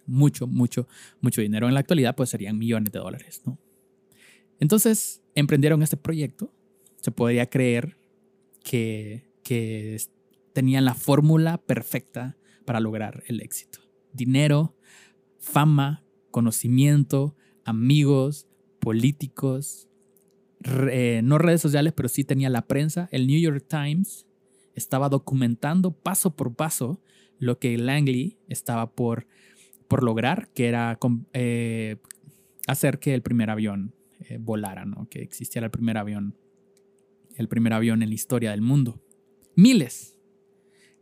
Mucho, 0.06 0.48
mucho, 0.48 0.88
mucho 1.20 1.42
dinero. 1.42 1.68
En 1.68 1.74
la 1.74 1.82
actualidad 1.82 2.16
pues 2.16 2.30
serían 2.30 2.58
millones 2.58 2.94
de 2.94 3.00
dólares. 3.00 3.42
¿no? 3.46 3.60
Entonces 4.62 5.22
emprendieron 5.40 5.82
este 5.82 5.98
proyecto. 5.98 6.54
Se 7.02 7.12
podría 7.12 7.50
creer 7.50 7.98
que, 8.64 9.32
que 9.44 9.98
tenían 10.54 10.86
la 10.86 10.94
fórmula 10.94 11.58
perfecta 11.58 12.38
para 12.66 12.80
lograr 12.80 13.24
el 13.28 13.42
éxito. 13.42 13.80
Dinero, 14.14 14.76
fama, 15.38 16.04
conocimiento, 16.32 17.36
amigos, 17.66 18.48
políticos, 18.80 19.88
eh, 20.64 21.22
no 21.24 21.38
redes 21.38 21.62
sociales, 21.62 21.94
pero 21.94 22.10
sí 22.10 22.24
tenía 22.24 22.50
la 22.50 22.68
prensa. 22.68 23.08
El 23.12 23.28
New 23.28 23.40
York 23.40 23.66
Times 23.68 24.28
estaba 24.76 25.10
documentando 25.10 25.92
paso 25.92 26.36
por 26.36 26.56
paso 26.56 27.02
lo 27.38 27.60
que 27.60 27.78
Langley 27.78 28.38
estaba 28.48 28.92
por, 28.92 29.28
por 29.88 30.04
lograr, 30.04 30.50
que 30.54 30.68
era 30.68 31.00
eh, 31.34 31.98
hacer 32.68 33.00
que 33.00 33.14
el 33.14 33.22
primer 33.22 33.50
avión 33.50 33.96
eh, 34.20 34.38
volara, 34.40 34.86
¿no? 34.86 35.08
que 35.10 35.22
existiera 35.22 35.66
el 35.66 35.72
primer 35.72 35.98
avión, 35.98 36.38
el 37.36 37.48
primer 37.48 37.74
avión 37.74 38.04
en 38.04 38.10
la 38.10 38.16
historia 38.16 38.52
del 38.52 38.62
mundo. 38.62 39.02
Miles, 39.56 40.18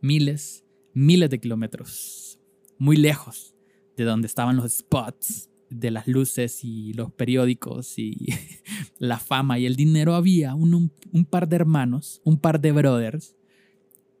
miles, 0.00 0.64
miles 0.92 1.30
de 1.30 1.38
kilómetros, 1.38 2.40
muy 2.78 2.96
lejos 2.96 3.54
de 3.96 4.04
donde 4.04 4.26
estaban 4.26 4.56
los 4.56 4.72
spots 4.72 5.50
de 5.70 5.90
las 5.90 6.06
luces 6.06 6.64
y 6.64 6.92
los 6.94 7.12
periódicos 7.12 7.98
y 7.98 8.26
la 8.98 9.18
fama 9.18 9.58
y 9.58 9.66
el 9.66 9.76
dinero, 9.76 10.14
había 10.14 10.54
un, 10.54 10.90
par 11.28 11.48
de 11.48 11.56
hermanos, 11.56 12.20
un 12.24 12.38
par 12.38 12.60
de 12.60 12.72
brothers, 12.72 13.36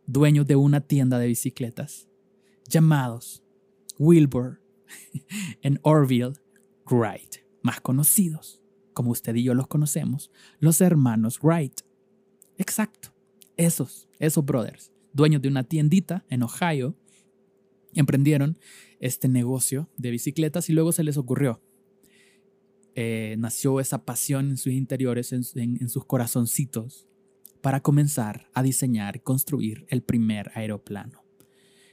dueños 0.06 0.46
de 0.46 0.56
una 0.56 0.80
tienda 0.80 1.18
de 1.18 1.28
bicicletas, 1.28 2.08
llamados 2.68 3.42
Wilbur 3.98 4.60
en 5.62 5.78
Orville 5.82 6.34
Wright, 6.90 7.36
más 7.62 7.80
conocidos, 7.80 8.62
como 8.98 9.12
usted 9.12 9.36
y 9.36 9.44
yo 9.44 9.54
los 9.54 9.68
conocemos, 9.68 10.32
los 10.58 10.80
hermanos 10.80 11.38
Wright. 11.40 11.82
Exacto, 12.56 13.14
esos, 13.56 14.08
esos 14.18 14.44
brothers, 14.44 14.90
dueños 15.12 15.40
de 15.40 15.46
una 15.46 15.62
tiendita 15.62 16.24
en 16.30 16.42
Ohio, 16.42 16.96
emprendieron 17.94 18.58
este 18.98 19.28
negocio 19.28 19.88
de 19.96 20.10
bicicletas 20.10 20.68
y 20.68 20.72
luego 20.72 20.90
se 20.90 21.04
les 21.04 21.16
ocurrió. 21.16 21.62
Eh, 22.96 23.36
nació 23.38 23.78
esa 23.78 24.04
pasión 24.04 24.50
en 24.50 24.56
sus 24.56 24.72
interiores, 24.72 25.32
en, 25.32 25.88
sus 25.88 26.04
corazoncitos, 26.04 27.06
para 27.60 27.80
comenzar 27.80 28.50
a 28.52 28.64
diseñar 28.64 29.14
y 29.14 29.20
construir 29.20 29.86
el 29.90 30.02
primer 30.02 30.50
aeroplano, 30.56 31.22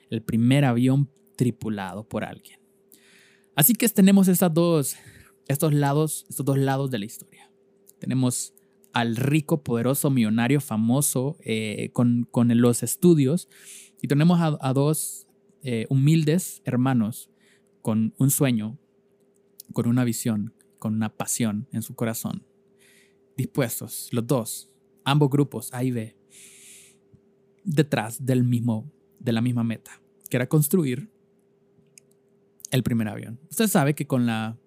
el 0.09 0.23
primer 0.23 0.65
avión 0.65 1.11
tripulado 1.35 2.09
por 2.09 2.23
alguien. 2.23 2.59
Así 3.55 3.75
que 3.75 3.87
tenemos 3.89 4.27
estas 4.27 4.51
dos, 4.51 4.97
estos, 5.47 5.73
lados, 5.73 6.25
estos 6.29 6.45
dos 6.45 6.57
lados 6.57 6.91
de 6.91 6.99
la 6.99 7.05
historia. 7.05 7.51
Tenemos 7.99 8.53
al 8.93 9.15
rico, 9.15 9.61
poderoso, 9.61 10.09
millonario, 10.09 10.61
famoso, 10.61 11.37
eh, 11.41 11.89
con, 11.91 12.27
los 12.33 12.83
estudios, 12.83 13.49
y 14.01 14.07
tenemos 14.07 14.39
a 14.41 14.73
dos 14.73 15.27
eh, 15.63 15.87
humildes 15.89 16.61
hermanos 16.63 17.29
con 17.81 18.13
un 18.17 18.29
sueño, 18.29 18.77
con 19.73 19.87
una 19.87 20.03
visión, 20.03 20.53
con 20.79 20.93
una 20.93 21.09
pasión 21.09 21.67
en 21.71 21.81
su 21.81 21.95
corazón, 21.95 22.45
dispuestos, 23.35 24.09
los 24.11 24.27
dos, 24.27 24.69
ambos 25.03 25.29
grupos, 25.29 25.73
A 25.73 25.83
y 25.83 25.91
B, 25.91 26.15
detrás 27.63 28.25
del 28.25 28.43
mismo, 28.43 28.91
de 29.19 29.31
la 29.33 29.41
misma 29.41 29.63
meta, 29.63 29.99
que 30.29 30.37
era 30.37 30.47
construir 30.47 31.09
el 32.71 32.83
primer 32.83 33.07
avión. 33.07 33.39
Usted 33.49 33.67
sabe 33.67 33.95
que 33.95 34.05
con 34.05 34.25
la, 34.25 34.57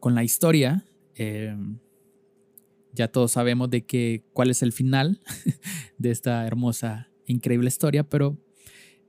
con 0.00 0.14
la 0.14 0.24
historia, 0.24 0.84
em, 1.14 1.78
ya 2.92 3.08
todos 3.08 3.32
sabemos 3.32 3.70
de 3.70 3.84
que, 3.84 4.24
cuál 4.32 4.50
es 4.50 4.62
el 4.62 4.72
final 4.72 5.20
de 5.98 6.10
esta 6.10 6.46
hermosa, 6.46 7.10
increíble 7.26 7.68
historia, 7.68 8.04
pero 8.04 8.38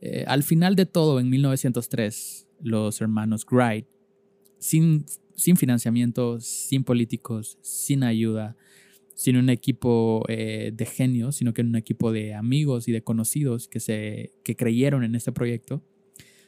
eh, 0.01 0.25
al 0.27 0.43
final 0.43 0.75
de 0.75 0.85
todo, 0.85 1.19
en 1.19 1.29
1903, 1.29 2.47
los 2.61 3.01
hermanos 3.01 3.45
Wright, 3.49 3.87
sin, 4.59 5.05
sin 5.35 5.55
financiamiento, 5.55 6.39
sin 6.39 6.83
políticos, 6.83 7.57
sin 7.61 8.03
ayuda, 8.03 8.55
sin 9.13 9.37
un 9.37 9.49
equipo 9.49 10.23
eh, 10.27 10.71
de 10.73 10.85
genios, 10.85 11.37
sino 11.37 11.53
que 11.53 11.61
un 11.61 11.75
equipo 11.75 12.11
de 12.11 12.33
amigos 12.35 12.87
y 12.87 12.91
de 12.91 13.03
conocidos 13.03 13.67
que, 13.67 13.79
se, 13.79 14.31
que 14.43 14.55
creyeron 14.55 15.03
en 15.03 15.15
este 15.15 15.31
proyecto, 15.31 15.83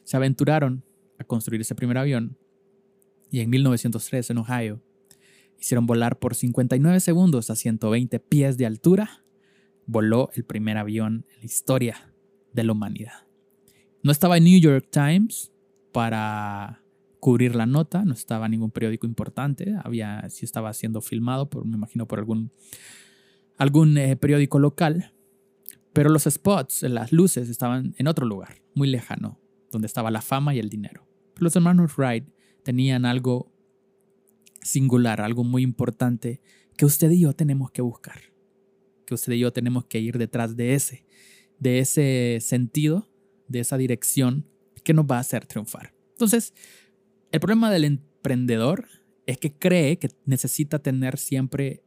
se 0.03 0.17
aventuraron 0.17 0.83
a 1.17 1.23
construir 1.23 1.61
ese 1.61 1.75
primer 1.75 1.97
avión 1.97 2.37
y 3.31 3.41
en 3.41 3.49
1903 3.49 4.29
en 4.29 4.37
Ohio 4.37 4.81
hicieron 5.59 5.85
volar 5.85 6.19
por 6.19 6.35
59 6.35 6.99
segundos 6.99 7.49
a 7.49 7.55
120 7.55 8.19
pies 8.19 8.57
de 8.57 8.65
altura, 8.65 9.23
voló 9.85 10.29
el 10.35 10.45
primer 10.45 10.77
avión 10.77 11.25
en 11.33 11.39
la 11.39 11.45
historia 11.45 12.13
de 12.53 12.63
la 12.63 12.71
humanidad. 12.71 13.27
No 14.01 14.11
estaba 14.11 14.37
en 14.37 14.45
New 14.45 14.59
York 14.59 14.87
Times 14.89 15.51
para 15.91 16.81
cubrir 17.19 17.55
la 17.55 17.65
nota, 17.65 18.05
no 18.05 18.13
estaba 18.13 18.45
en 18.45 18.51
ningún 18.51 18.71
periódico 18.71 19.05
importante, 19.05 19.75
había, 19.83 20.29
sí 20.29 20.45
estaba 20.45 20.73
siendo 20.73 21.01
filmado, 21.01 21.49
por, 21.49 21.65
me 21.65 21.75
imagino 21.75 22.07
por 22.07 22.19
algún, 22.19 22.51
algún 23.57 23.97
eh, 23.97 24.15
periódico 24.15 24.57
local, 24.59 25.11
pero 25.91 26.09
los 26.09 26.23
spots, 26.23 26.83
las 26.83 27.11
luces 27.11 27.49
estaban 27.49 27.93
en 27.97 28.07
otro 28.07 28.25
lugar, 28.25 28.61
muy 28.73 28.87
lejano, 28.87 29.39
donde 29.69 29.87
estaba 29.87 30.11
la 30.11 30.21
fama 30.21 30.55
y 30.55 30.59
el 30.59 30.69
dinero. 30.69 31.05
los 31.35 31.55
hermanos 31.55 31.97
Wright 31.97 32.25
tenían 32.69 33.03
algo 33.03 33.51
singular, 34.61 35.21
algo 35.21 35.43
muy 35.43 35.63
importante 35.63 36.39
que 36.77 36.85
usted 36.85 37.09
y 37.09 37.21
yo 37.21 37.33
tenemos 37.33 37.71
que 37.71 37.81
buscar, 37.81 38.21
que 39.07 39.15
usted 39.15 39.33
y 39.33 39.39
yo 39.39 39.51
tenemos 39.51 39.85
que 39.85 39.99
ir 39.99 40.19
detrás 40.19 40.55
de 40.55 40.75
ese, 40.75 41.03
de 41.57 41.79
ese 41.79 42.37
sentido 42.41 43.09
de 43.47 43.61
esa 43.61 43.75
dirección 43.75 44.45
que 44.83 44.93
nos 44.93 45.07
va 45.07 45.17
a 45.17 45.21
hacer 45.21 45.47
triunfar. 45.47 45.95
Entonces, 46.11 46.53
el 47.31 47.39
problema 47.39 47.71
del 47.71 47.85
emprendedor 47.85 48.87
es 49.25 49.39
que 49.39 49.51
cree 49.51 49.97
que 49.97 50.11
necesita 50.25 50.77
tener 50.77 51.17
siempre 51.17 51.81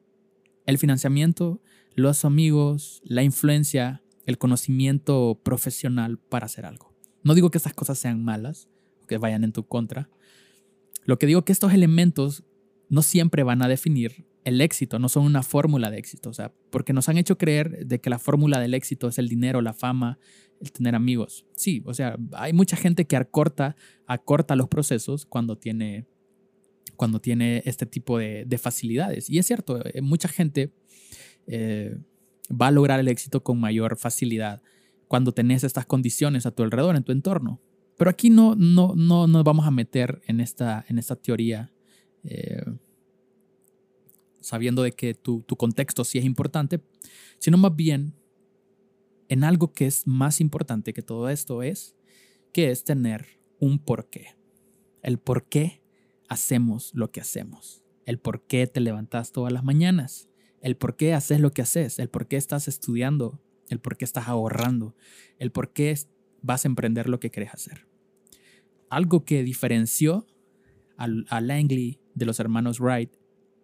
el 0.67 0.79
financiamiento, 0.79 1.63
los 1.95 2.25
amigos, 2.25 3.03
la 3.05 3.23
influencia, 3.23 4.03
el 4.27 4.37
conocimiento 4.37 5.41
profesional 5.45 6.19
para 6.19 6.47
hacer 6.47 6.67
algo. 6.67 6.93
No 7.23 7.37
digo 7.37 7.53
que 7.53 7.59
estas 7.59 7.73
cosas 7.73 8.01
sean 8.01 8.25
malas 8.25 8.69
o 9.01 9.07
que 9.07 9.19
vayan 9.19 9.45
en 9.45 9.53
tu 9.53 9.65
contra. 9.65 10.11
Lo 11.05 11.19
que 11.19 11.27
digo 11.27 11.45
que 11.45 11.53
estos 11.53 11.73
elementos 11.73 12.45
no 12.89 13.03
siempre 13.03 13.43
van 13.43 13.63
a 13.63 13.69
definir 13.69 14.27
el 14.45 14.61
éxito, 14.61 14.99
no 14.99 15.09
son 15.09 15.25
una 15.25 15.43
fórmula 15.43 15.91
de 15.91 15.99
éxito, 15.99 16.31
o 16.31 16.33
sea, 16.33 16.53
porque 16.71 16.93
nos 16.93 17.09
han 17.09 17.17
hecho 17.17 17.39
creer 17.39 17.87
de 17.87 18.01
que 18.01 18.11
la 18.11 18.19
fórmula 18.19 18.59
del 18.59 18.75
éxito 18.75 19.09
es 19.09 19.19
el 19.19 19.29
dinero, 19.29 19.63
la 19.63 19.73
fama, 19.73 20.19
el 20.61 20.73
tener 20.73 20.95
amigos. 20.95 21.47
Sí, 21.55 21.83
o 21.87 21.95
sea, 21.95 22.17
hay 22.33 22.53
mucha 22.53 22.77
gente 22.77 23.05
que 23.05 23.17
acorta, 23.17 23.77
acorta 24.07 24.57
los 24.57 24.69
procesos 24.69 25.27
cuando 25.27 25.57
tiene, 25.57 26.07
cuando 26.97 27.21
tiene 27.21 27.63
este 27.67 27.87
tipo 27.87 28.19
de, 28.19 28.59
facilidades. 28.61 29.31
Y 29.31 29.39
es 29.39 29.47
cierto, 29.47 29.81
eh, 29.85 30.03
mucha 30.03 30.29
gente 30.29 30.73
eh, 31.47 31.97
va 32.51 32.69
a 32.69 32.71
lograr 32.73 33.01
el 33.01 33.09
éxito 33.09 33.43
con 33.43 33.61
mayor 33.61 33.97
facilidad 33.97 34.63
cuando 35.09 35.33
tenés 35.33 35.63
estas 35.65 35.87
condiciones 35.87 36.47
a 36.47 36.51
tu 36.53 36.63
alrededor, 36.63 36.97
en 36.97 37.05
tu 37.05 37.13
entorno. 37.13 37.61
Pero 37.97 38.11
aquí 38.11 38.31
no, 38.31 38.55
no, 38.57 38.95
no 38.97 39.27
nos 39.27 39.45
vamos 39.45 39.67
a 39.67 39.71
meter 39.71 40.23
en 40.27 40.41
esta, 40.41 40.85
en 40.89 40.99
esta 40.99 41.17
teoría. 41.17 41.73
Eh, 42.25 42.65
sabiendo 44.41 44.83
de 44.83 44.93
que 44.93 45.15
tu, 45.15 45.43
tu 45.43 45.57
contexto 45.57 46.05
sí 46.05 46.19
es 46.19 46.25
importante, 46.25 46.81
sino 47.39 47.59
más 47.59 47.75
bien 47.75 48.15
en 49.29 49.45
algo 49.45 49.73
que 49.73 49.87
es 49.87 50.07
más 50.07 50.41
importante 50.41 50.93
que 50.93 51.03
todo 51.03 51.29
esto 51.29 51.63
es, 51.63 51.97
que 52.53 52.71
es 52.71 52.85
tener 52.85 53.41
un 53.59 53.79
porqué. 53.79 54.37
El 55.03 55.19
por 55.19 55.49
qué 55.49 55.83
hacemos 56.29 56.91
lo 56.95 57.11
que 57.11 57.21
hacemos. 57.21 57.83
El 58.05 58.19
por 58.19 58.47
qué 58.47 58.67
te 58.67 58.81
levantas 58.81 59.33
todas 59.33 59.53
las 59.53 59.65
mañanas. 59.65 60.29
El 60.61 60.77
por 60.77 60.97
qué 60.97 61.15
haces 61.15 61.41
lo 61.41 61.53
que 61.53 61.63
haces. 61.63 61.99
El 61.99 62.09
por 62.09 62.27
qué 62.27 62.37
estás 62.37 62.69
estudiando. 62.69 63.41
El 63.69 63.81
por 63.81 63.97
qué 63.97 64.05
estás 64.05 64.29
ahorrando. 64.29 64.95
El 65.39 65.51
por 65.51 65.73
qué 65.73 65.97
vas 66.43 66.65
a 66.65 66.69
emprender 66.69 67.09
lo 67.09 67.21
que 67.21 67.31
quieres 67.31 67.55
hacer. 67.55 67.87
Algo 68.91 69.25
que 69.25 69.43
diferenció 69.43 70.27
a 70.97 71.41
Langley 71.41 71.99
de 72.15 72.27
los 72.27 72.39
hermanos 72.39 72.79
Wright 72.79 73.11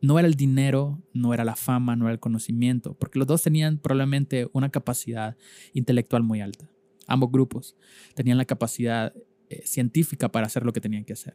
no 0.00 0.18
era 0.18 0.28
el 0.28 0.34
dinero, 0.34 1.02
no 1.12 1.34
era 1.34 1.44
la 1.44 1.56
fama, 1.56 1.96
no 1.96 2.06
era 2.06 2.12
el 2.12 2.20
conocimiento, 2.20 2.94
porque 2.94 3.18
los 3.18 3.28
dos 3.28 3.42
tenían 3.42 3.78
probablemente 3.78 4.48
una 4.52 4.70
capacidad 4.70 5.36
intelectual 5.72 6.22
muy 6.22 6.40
alta. 6.40 6.70
Ambos 7.06 7.30
grupos 7.32 7.76
tenían 8.14 8.38
la 8.38 8.44
capacidad 8.44 9.12
eh, 9.48 9.62
científica 9.64 10.30
para 10.30 10.46
hacer 10.46 10.64
lo 10.64 10.72
que 10.72 10.80
tenían 10.80 11.04
que 11.04 11.14
hacer. 11.14 11.34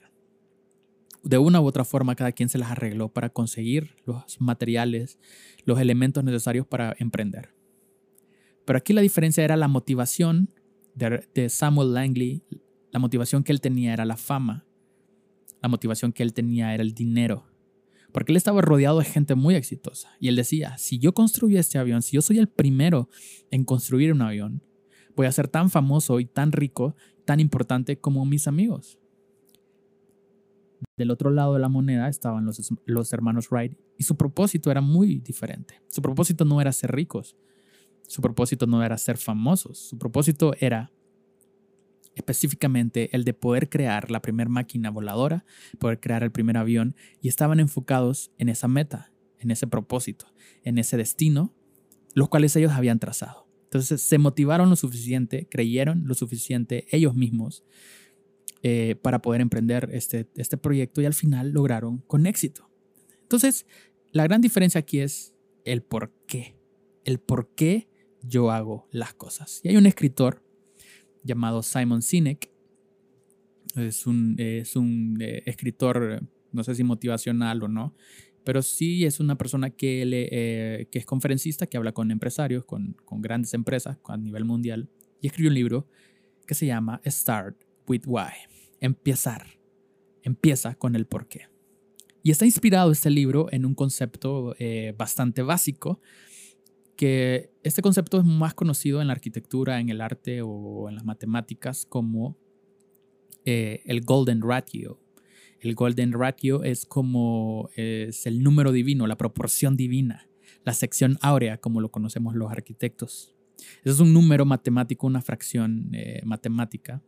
De 1.24 1.38
una 1.38 1.62
u 1.62 1.66
otra 1.66 1.86
forma, 1.86 2.16
cada 2.16 2.32
quien 2.32 2.50
se 2.50 2.58
las 2.58 2.72
arregló 2.72 3.10
para 3.10 3.30
conseguir 3.30 3.96
los 4.06 4.40
materiales, 4.40 5.20
los 5.66 5.80
elementos 5.80 6.24
necesarios 6.24 6.68
para 6.68 6.96
emprender. 7.00 7.54
Pero 8.66 8.78
aquí 8.78 8.94
la 8.94 9.02
diferencia 9.02 9.44
era 9.44 9.58
la 9.58 9.68
motivación 9.68 10.50
de, 10.96 11.50
Samuel 11.50 11.94
Langley. 11.94 12.44
La 12.92 13.00
motivación 13.00 13.44
que 13.44 13.52
él 13.52 13.62
tenía 13.62 13.94
era 13.94 14.06
la 14.06 14.18
fama. 14.18 14.66
La 15.62 15.70
motivación 15.70 16.14
que 16.14 16.24
él 16.24 16.34
tenía 16.34 16.74
era 16.74 16.84
el 16.84 16.94
dinero 16.94 17.46
porque 18.14 18.32
él 18.32 18.38
estaba 18.38 18.62
rodeado 18.62 19.00
de 19.00 19.06
gente 19.06 19.36
muy 19.36 19.56
exitosa. 19.56 20.10
Y 20.20 20.30
él 20.30 20.36
decía, 20.36 20.78
si 20.78 21.00
yo 21.00 21.14
construyo 21.14 21.60
este 21.60 21.80
avión, 21.80 22.02
si 22.04 22.16
yo 22.16 22.22
soy 22.22 22.38
el 22.38 22.48
primero 22.48 23.10
en 23.50 23.66
construir 23.66 24.14
un 24.14 24.22
avión, 24.22 24.64
voy 25.16 25.26
a 25.26 25.32
ser 25.32 25.48
tan 25.48 25.70
famoso 25.70 26.20
y 26.20 26.26
tan 26.26 26.52
rico, 26.52 26.96
tan 27.26 27.40
importante 27.40 28.00
como 28.00 28.24
mis 28.24 28.48
amigos. 28.48 29.00
Del 30.96 31.10
otro 31.10 31.32
lado 31.32 31.56
de 31.56 31.60
la 31.60 31.70
moneda 31.70 32.08
estaban 32.08 32.46
los, 32.46 32.72
los 32.86 33.14
hermanos 33.14 33.50
Wright 33.50 33.76
y 33.98 34.04
su 34.04 34.16
propósito 34.16 34.70
era 34.70 34.82
muy 34.82 35.20
diferente. 35.20 35.82
Su 35.88 36.02
propósito 36.04 36.46
no 36.46 36.62
era 36.62 36.72
ser 36.72 36.92
ricos, 36.92 37.36
su 38.08 38.22
propósito 38.22 38.68
no 38.68 38.84
era 38.84 38.98
ser 38.98 39.18
famosos, 39.18 39.78
su 39.78 39.98
propósito 39.98 40.54
era 40.60 40.92
específicamente 42.16 43.10
el 43.16 43.24
de 43.24 43.34
poder 43.34 43.70
crear 43.70 44.12
la 44.12 44.22
primera 44.22 44.50
máquina 44.50 44.92
voladora, 44.92 45.46
poder 45.80 46.00
crear 46.00 46.24
el 46.24 46.32
primer 46.32 46.58
avión, 46.58 46.96
y 47.22 47.28
estaban 47.28 47.60
enfocados 47.60 48.32
en 48.38 48.50
esa 48.50 48.68
meta, 48.68 49.12
en 49.40 49.52
ese 49.52 49.68
propósito, 49.68 50.28
en 50.64 50.78
ese 50.78 50.98
destino, 50.98 51.54
los 52.14 52.30
cuales 52.30 52.56
ellos 52.56 52.72
habían 52.74 53.00
trazado. 53.00 53.48
Entonces 53.64 54.02
se 54.02 54.18
motivaron 54.20 54.70
lo 54.70 54.76
suficiente, 54.76 55.48
creyeron 55.50 56.04
lo 56.06 56.14
suficiente 56.14 56.86
ellos 56.92 57.16
mismos 57.16 57.64
eh, 58.62 58.96
para 59.02 59.22
poder 59.22 59.42
emprender 59.42 59.90
este, 59.92 60.30
este 60.36 60.58
proyecto 60.58 61.02
y 61.02 61.06
al 61.06 61.16
final 61.16 61.50
lograron 61.50 61.98
con 62.06 62.28
éxito. 62.28 62.70
Entonces, 63.24 63.66
la 64.12 64.24
gran 64.24 64.42
diferencia 64.42 64.80
aquí 64.80 65.00
es 65.00 65.34
el 65.66 65.82
por 65.82 66.14
qué, 66.28 66.56
el 67.04 67.20
por 67.20 67.50
qué 67.56 67.90
yo 68.24 68.52
hago 68.52 68.88
las 68.92 69.14
cosas. 69.14 69.62
Y 69.64 69.70
hay 69.70 69.78
un 69.78 69.86
escritor 69.86 70.44
llamado 71.24 71.64
Simon 71.64 72.02
Sinek. 72.02 72.52
Es 73.76 74.06
un, 74.06 74.36
es 74.38 74.76
un 74.76 75.18
eh, 75.20 75.44
escritor, 75.46 76.22
no 76.52 76.64
sé 76.64 76.76
si 76.76 76.84
motivacional 76.84 77.64
o 77.64 77.68
no, 77.68 77.96
pero 78.44 78.62
sí 78.62 79.06
es 79.06 79.20
una 79.20 79.38
persona 79.38 79.70
que, 79.70 80.06
le, 80.06 80.28
eh, 80.32 80.88
que 80.92 81.00
es 81.00 81.06
conferencista, 81.06 81.68
que 81.68 81.78
habla 81.78 81.92
con 81.92 82.12
empresarios, 82.12 82.66
con, 82.66 82.96
con 83.06 83.22
grandes 83.22 83.54
empresas 83.54 83.98
a 84.06 84.18
nivel 84.18 84.46
mundial, 84.46 84.90
y 85.22 85.28
escribió 85.28 85.50
un 85.50 85.56
libro 85.56 85.88
que 86.46 86.54
se 86.54 86.66
llama 86.66 87.02
Start 87.06 87.64
with 87.88 88.04
Why. 88.06 88.34
Empezar. 88.80 89.60
Empieza 90.22 90.76
con 90.76 90.96
el 90.96 91.06
por 91.06 91.28
qué. 91.28 91.48
Y 92.22 92.32
está 92.32 92.46
inspirado 92.46 92.92
este 92.92 93.10
libro 93.10 93.48
en 93.52 93.66
un 93.66 93.76
concepto 93.76 94.56
eh, 94.60 94.94
bastante 94.98 95.42
básico 95.42 96.00
que 96.96 97.53
este 97.64 97.82
concepto 97.82 98.20
es 98.20 98.26
más 98.26 98.54
conocido 98.54 99.02
en 99.02 99.08
la 99.08 99.14
arquitectura, 99.14 99.80
en 99.80 99.90
el 99.90 100.02
arte 100.02 100.42
o 100.42 100.90
en 100.90 100.96
las 100.96 101.06
matemáticas 101.06 101.86
como 101.88 102.38
eh, 103.46 103.82
el 103.86 104.02
Golden 104.02 104.42
Ratio. 104.42 105.00
El 105.60 105.76
Golden 105.76 106.12
Ratio 106.12 106.64
es 106.64 106.86
como 106.86 107.70
es 107.76 108.26
el 108.26 108.44
número 108.44 108.74
divino, 108.74 109.08
la 109.08 109.18
proporción 109.18 109.78
divina, 109.78 110.28
la 110.66 110.74
sección 110.74 111.18
áurea, 111.22 111.58
como 111.58 111.80
lo 111.80 111.90
conocemos 111.90 112.36
los 112.36 112.52
arquitectos. 112.52 113.34
Es 113.86 114.00
un 114.02 114.14
número 114.14 114.46
matemático, 114.46 115.08
una 115.08 115.22
fracción 115.22 115.90
eh, 115.94 116.22
matemática. 116.26 117.02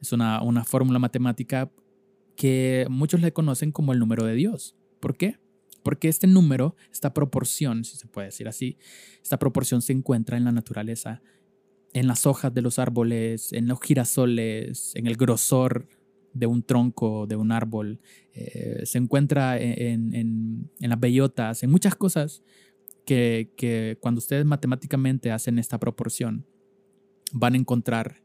Es 0.00 0.12
una, 0.12 0.42
una 0.42 0.64
fórmula 0.64 0.98
matemática 0.98 1.70
que 2.36 2.86
muchos 2.88 3.20
le 3.20 3.32
conocen 3.32 3.70
como 3.70 3.92
el 3.92 3.98
número 3.98 4.24
de 4.24 4.34
Dios. 4.34 4.74
¿Por 5.00 5.16
qué? 5.16 5.38
Porque 5.84 6.08
este 6.08 6.26
número, 6.26 6.74
esta 6.90 7.14
proporción, 7.14 7.84
si 7.84 7.96
se 7.96 8.08
puede 8.08 8.28
decir 8.28 8.48
así, 8.48 8.78
esta 9.22 9.38
proporción 9.38 9.82
se 9.82 9.92
encuentra 9.92 10.36
en 10.36 10.44
la 10.44 10.50
naturaleza, 10.50 11.22
en 11.92 12.08
las 12.08 12.26
hojas 12.26 12.52
de 12.52 12.62
los 12.62 12.80
árboles, 12.80 13.52
en 13.52 13.68
los 13.68 13.78
girasoles, 13.80 14.96
en 14.96 15.06
el 15.06 15.16
grosor 15.16 15.86
de 16.32 16.46
un 16.46 16.64
tronco 16.64 17.28
de 17.28 17.36
un 17.36 17.52
árbol, 17.52 18.00
eh, 18.32 18.80
se 18.84 18.98
encuentra 18.98 19.56
en, 19.60 20.68
las 20.80 20.98
bellotas, 20.98 21.62
en 21.62 21.70
muchas 21.70 21.94
cosas 21.94 22.42
que 23.04 23.98
cuando 24.00 24.18
ustedes 24.18 24.44
matemáticamente 24.44 25.30
hacen 25.30 25.58
esta 25.60 25.78
proporción, 25.78 26.46
van 27.30 27.54
a 27.54 27.58
encontrar 27.58 28.22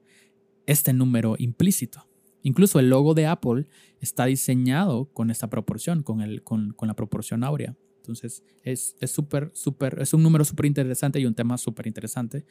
este 0.65 0.93
número 0.93 1.35
implícito. 1.37 2.08
Incluso 2.43 2.79
el 2.79 2.89
logo 2.89 3.13
de 3.13 3.27
Apple 3.27 3.67
está 3.99 4.25
diseñado 4.25 5.05
con 5.13 5.29
esta 5.29 5.49
proporción, 5.49 6.03
con, 6.03 6.21
el, 6.21 6.43
con, 6.43 6.71
con 6.71 6.87
la 6.87 6.95
proporción 6.95 7.43
áurea. 7.43 7.75
Entonces 7.97 8.43
es 8.63 8.95
súper, 9.05 9.51
súper, 9.53 9.99
es 10.01 10.13
un 10.13 10.23
número 10.23 10.43
súper 10.45 10.65
interesante 10.65 11.19
y 11.19 11.25
un 11.25 11.35
tema 11.35 11.57
súper 11.57 11.85
interesante 11.85 12.45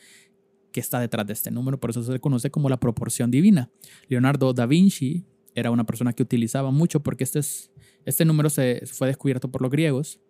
que 0.73 0.81
está 0.81 1.01
detrás 1.01 1.27
de 1.27 1.33
este 1.33 1.51
número, 1.51 1.81
por 1.81 1.91
eso 1.91 2.03
se 2.03 2.13
le 2.13 2.21
conoce 2.21 2.51
como 2.51 2.69
la 2.69 2.79
proporción 2.79 3.31
divina. 3.31 3.71
Leonardo 4.09 4.53
da 4.53 4.67
Vinci 4.67 5.25
era 5.55 5.71
una 5.71 5.85
persona 5.85 6.13
que 6.13 6.23
utilizaba 6.23 6.71
mucho 6.71 7.01
porque 7.01 7.25
este, 7.25 7.41
es, 7.41 7.71
este 8.05 8.25
número 8.25 8.51
se 8.51 8.83
fue 8.87 9.09
descubierto 9.09 9.51
por 9.51 9.63
los 9.63 9.71
griegos 9.71 10.21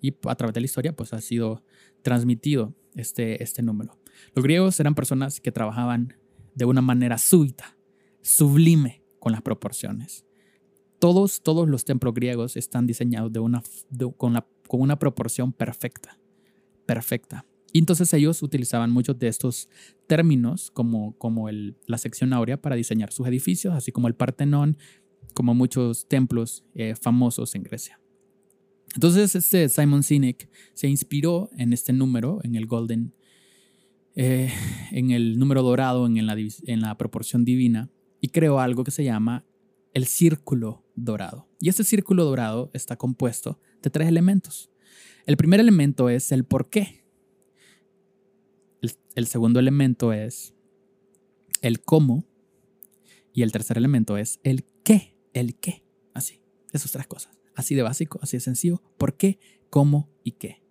y 0.00 0.14
a 0.26 0.34
través 0.34 0.54
de 0.54 0.60
la 0.60 0.64
historia 0.64 0.94
pues 0.94 1.12
ha 1.12 1.20
sido 1.20 1.62
transmitido 2.02 2.74
este, 2.94 3.42
este 3.42 3.62
número. 3.62 3.98
Los 4.34 4.42
griegos 4.42 4.78
eran 4.80 4.94
personas 4.94 5.40
que 5.40 5.52
trabajaban 5.52 6.14
de 6.54 6.64
una 6.64 6.82
manera 6.82 7.16
súbita, 7.16 7.76
sublime 8.22 9.02
con 9.18 9.32
las 9.32 9.42
proporciones. 9.42 10.24
Todos, 10.98 11.42
todos 11.42 11.68
los 11.68 11.84
templos 11.84 12.12
griegos 12.14 12.56
están 12.56 12.86
diseñados 12.86 13.32
de 13.32 13.40
una, 13.40 13.62
con, 14.16 14.36
una 14.68 14.98
proporción 14.98 15.52
perfecta, 15.52 16.18
perfecta. 16.86 17.46
Y 17.72 17.78
entonces 17.78 18.12
ellos 18.12 18.42
utilizaban 18.42 18.90
muchos 18.90 19.18
de 19.18 19.28
estos 19.28 19.68
términos 20.06 20.70
como, 20.72 21.16
como 21.16 21.48
el, 21.48 21.76
la 21.86 21.98
sección 21.98 22.32
áurea 22.32 22.60
para 22.60 22.76
diseñar 22.76 23.12
sus 23.12 23.26
edificios, 23.28 23.74
así 23.74 23.92
como 23.92 24.08
el 24.08 24.14
Partenón, 24.14 24.76
como 25.34 25.54
muchos 25.54 26.08
templos 26.08 26.64
eh, 26.74 26.94
famosos 27.00 27.54
en 27.54 27.62
Grecia. 27.62 28.00
Entonces 28.94 29.36
este 29.36 29.68
Simon 29.68 30.02
Sinek 30.02 30.50
se 30.74 30.88
inspiró 30.88 31.48
en 31.56 31.72
este 31.72 31.92
número, 31.92 32.40
en 32.42 32.56
el 32.56 32.66
Golden, 32.66 33.14
eh, 34.16 34.52
en 34.90 35.12
el 35.12 35.38
número 35.38 35.62
dorado, 35.62 36.06
en 36.06 36.80
la 36.80 36.98
proporción 36.98 37.44
divina, 37.44 37.88
y 38.20 38.28
creó 38.28 38.60
algo 38.60 38.84
que 38.84 38.90
se 38.90 39.04
llama 39.04 39.44
el 39.94 40.06
círculo 40.06 40.84
dorado. 40.94 41.48
Y 41.58 41.68
este 41.68 41.84
círculo 41.84 42.24
dorado 42.24 42.70
está 42.72 42.96
compuesto 42.96 43.58
de 43.82 43.90
tres 43.90 44.08
elementos. 44.08 44.70
El 45.26 45.36
primer 45.36 45.60
elemento 45.60 46.08
es 46.08 46.32
el 46.32 46.44
por 46.44 46.70
qué. 46.70 47.04
El, 49.14 49.26
segundo 49.26 49.60
elemento 49.60 50.12
es 50.12 50.54
el 51.62 51.82
cómo. 51.82 52.24
Y 53.32 53.42
el 53.42 53.52
tercer 53.52 53.76
elemento 53.76 54.16
es 54.16 54.40
el 54.42 54.64
qué. 54.82 55.16
El 55.32 55.56
qué. 55.56 55.84
Así. 56.14 56.42
Esas 56.72 56.92
tres 56.92 57.06
cosas. 57.06 57.38
Así 57.54 57.74
de 57.74 57.82
básico, 57.82 58.18
así 58.22 58.36
de 58.36 58.40
sencillo. 58.40 58.82
¿Por 58.96 59.16
qué? 59.16 59.38
¿Cómo? 59.68 60.08
¿Y 60.24 60.32
qué? 60.32 60.62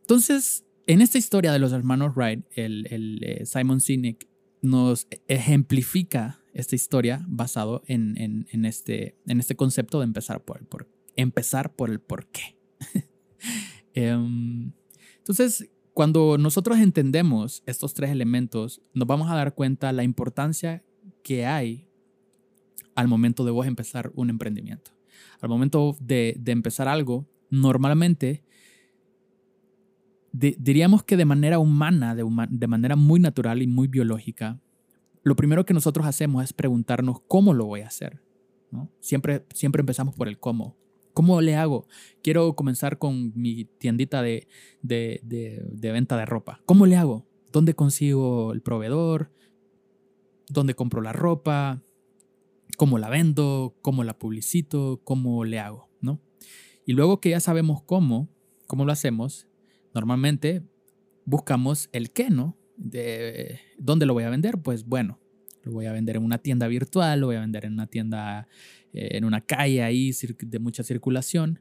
Entonces, 0.00 0.64
en 0.86 1.02
esta 1.02 1.18
historia 1.18 1.52
de 1.52 1.60
los 1.60 1.72
hermanos 1.72 2.16
Wright, 2.16 2.44
el, 2.56 3.20
eh, 3.22 3.46
Simon 3.46 3.80
Sinek 3.80 4.26
nos 4.62 5.06
ejemplifica 5.28 6.40
esta 6.52 6.74
historia 6.74 7.24
basado 7.28 7.82
en, 7.86 8.46
este, 8.64 9.16
en 9.26 9.40
este 9.40 9.56
concepto 9.56 10.00
de 10.00 10.04
empezar 10.04 10.44
por 10.44 10.58
el 10.58 10.66
por, 10.66 10.88
empezar 11.16 11.74
por 11.74 11.90
el 11.90 12.00
qué. 12.32 12.58
Em, 13.92 14.72
entonces, 15.18 15.68
cuando 15.94 16.38
nosotros 16.38 16.78
entendemos 16.78 17.62
estos 17.66 17.92
tres 17.92 18.10
elementos, 18.10 18.80
nos 18.94 19.08
vamos 19.08 19.30
a 19.30 19.34
dar 19.34 19.54
cuenta 19.54 19.92
la 19.92 20.04
importancia 20.04 20.84
que 21.24 21.44
hay 21.44 21.88
al 22.94 23.08
momento 23.08 23.44
de 23.44 23.50
vos 23.50 23.66
empezar 23.66 24.12
un 24.14 24.30
emprendimiento. 24.30 24.92
Al 25.40 25.48
momento 25.48 25.96
de, 26.00 26.36
de 26.38 26.52
empezar 26.52 26.86
algo, 26.86 27.28
normalmente 27.50 28.44
diríamos 30.32 31.02
que 31.02 31.16
de 31.16 31.24
manera 31.24 31.58
humana, 31.58 32.14
de, 32.14 32.66
manera 32.66 32.96
muy 32.96 33.20
natural 33.20 33.62
y 33.62 33.66
muy 33.66 33.88
biológica, 33.88 34.60
lo 35.22 35.36
primero 35.36 35.64
que 35.64 35.74
nosotros 35.74 36.06
hacemos 36.06 36.44
es 36.44 36.52
preguntarnos 36.52 37.20
cómo 37.28 37.52
lo 37.52 37.66
voy 37.66 37.80
a 37.80 37.88
hacer. 37.88 38.22
Siempre, 39.00 39.44
siempre 39.52 39.80
empezamos 39.80 40.14
por 40.14 40.28
el 40.28 40.38
cómo. 40.38 40.76
¿Cómo 41.12 41.40
le 41.40 41.56
hago? 41.56 41.86
Quiero 42.22 42.54
comenzar 42.54 42.98
con 42.98 43.32
mi 43.34 43.64
tiendita 43.64 44.22
de, 44.22 44.46
venta 44.82 46.16
de 46.16 46.24
ropa. 46.26 46.60
¿Cómo 46.66 46.86
le 46.86 46.96
hago? 46.96 47.26
¿Dónde 47.52 47.74
consigo 47.74 48.52
el 48.52 48.62
proveedor? 48.62 49.32
¿Dónde 50.48 50.74
compro 50.74 51.00
la 51.02 51.12
ropa? 51.12 51.82
¿Cómo 52.76 52.98
la 52.98 53.10
vendo? 53.10 53.76
¿Cómo 53.82 54.04
la 54.04 54.18
publicito? 54.18 55.00
¿Cómo 55.04 55.44
le 55.44 55.58
hago? 55.58 55.90
¿no? 56.00 56.20
Y 56.86 56.92
luego 56.92 57.20
que 57.20 57.30
ya 57.30 57.40
sabemos 57.40 57.82
cómo, 57.82 58.28
cómo 58.66 58.84
lo 58.84 58.92
hacemos, 58.92 59.48
normalmente 59.94 60.62
buscamos 61.24 61.88
el 61.92 62.10
qué, 62.10 62.30
¿no? 62.30 62.56
De, 62.76 63.60
¿Dónde 63.78 64.06
lo 64.06 64.14
voy 64.14 64.24
a 64.24 64.30
vender? 64.30 64.58
Pues 64.58 64.84
bueno, 64.84 65.18
lo 65.62 65.72
voy 65.72 65.86
a 65.86 65.92
vender 65.92 66.16
en 66.16 66.24
una 66.24 66.38
tienda 66.38 66.66
virtual, 66.66 67.20
lo 67.20 67.26
voy 67.26 67.36
a 67.36 67.40
vender 67.40 67.64
en 67.64 67.74
una 67.74 67.86
tienda, 67.86 68.48
eh, 68.92 69.10
en 69.12 69.24
una 69.24 69.40
calle 69.40 69.82
ahí 69.82 70.12
de 70.40 70.58
mucha 70.58 70.82
circulación. 70.82 71.60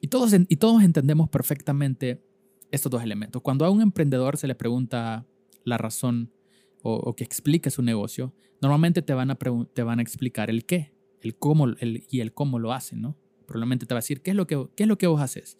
Y 0.00 0.08
todos, 0.08 0.32
y 0.32 0.56
todos 0.56 0.82
entendemos 0.82 1.28
perfectamente 1.28 2.22
estos 2.70 2.90
dos 2.90 3.02
elementos. 3.02 3.42
Cuando 3.42 3.64
a 3.64 3.70
un 3.70 3.82
emprendedor 3.82 4.36
se 4.36 4.46
le 4.46 4.54
pregunta 4.54 5.26
la 5.64 5.78
razón 5.78 6.32
o, 6.82 7.14
que 7.14 7.24
explique 7.24 7.70
su 7.70 7.82
negocio, 7.82 8.32
normalmente 8.62 9.02
te 9.02 9.12
van 9.12 9.30
a, 9.30 9.38
te 9.74 9.82
van 9.82 9.98
a 9.98 10.02
explicar 10.02 10.48
el 10.48 10.64
qué, 10.64 10.92
el 11.20 11.36
cómo 11.36 11.66
y 11.80 12.20
el 12.20 12.32
cómo 12.32 12.58
lo 12.58 12.72
hacen, 12.72 13.02
¿no? 13.02 13.16
Probablemente 13.46 13.86
te 13.86 13.94
va 13.94 13.98
a 13.98 14.02
decir, 14.02 14.22
¿qué 14.22 14.30
es 14.30 14.36
lo 14.36 14.46
que, 14.46 14.68
qué 14.76 14.84
es 14.84 14.88
lo 14.88 14.98
que 14.98 15.06
vos 15.06 15.20
haces? 15.20 15.58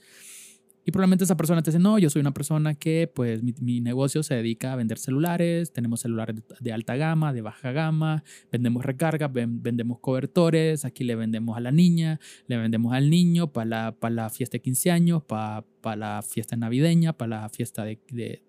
Y 0.89 0.91
probablemente 0.91 1.25
esa 1.25 1.37
persona 1.37 1.61
te 1.61 1.71
dice, 1.71 1.79
no, 1.79 1.99
yo 1.99 2.09
soy 2.09 2.21
una 2.21 2.33
persona 2.33 2.75
que 2.75 3.13
pues 3.15 3.43
mi, 3.43 3.83
negocio 3.83 4.23
se 4.23 4.37
dedica 4.37 4.73
a 4.73 4.77
vender 4.77 4.97
celulares, 4.99 5.71
tenemos 5.71 6.01
celulares 6.01 6.37
de, 6.61 6.73
alta 6.73 6.97
gama, 6.97 7.35
de 7.35 7.43
baja 7.43 7.73
gama, 7.73 8.25
vendemos 8.51 8.87
recargas, 8.87 9.31
vendemos 9.31 9.99
cobertores, 9.99 10.87
aquí 10.87 11.05
le 11.05 11.15
vendemos 11.15 11.59
a 11.59 11.61
la 11.61 11.73
niña, 11.73 12.21
le 12.47 12.57
vendemos 12.57 12.95
al 12.95 13.11
niño 13.11 13.53
para 13.53 13.67
la, 13.67 13.97
para 14.01 14.15
la 14.15 14.31
fiesta 14.31 14.55
de 14.55 14.63
15 14.63 14.91
años, 14.91 15.23
para, 15.25 15.67
para 15.83 15.97
la 15.97 16.23
fiesta 16.23 16.57
navideña, 16.57 17.13
para 17.13 17.43
la 17.43 17.49
fiesta 17.51 17.85
de, 17.85 18.01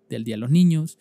del 0.10 0.24
Día 0.24 0.36
de 0.36 0.40
los 0.40 0.50
Niños. 0.50 0.98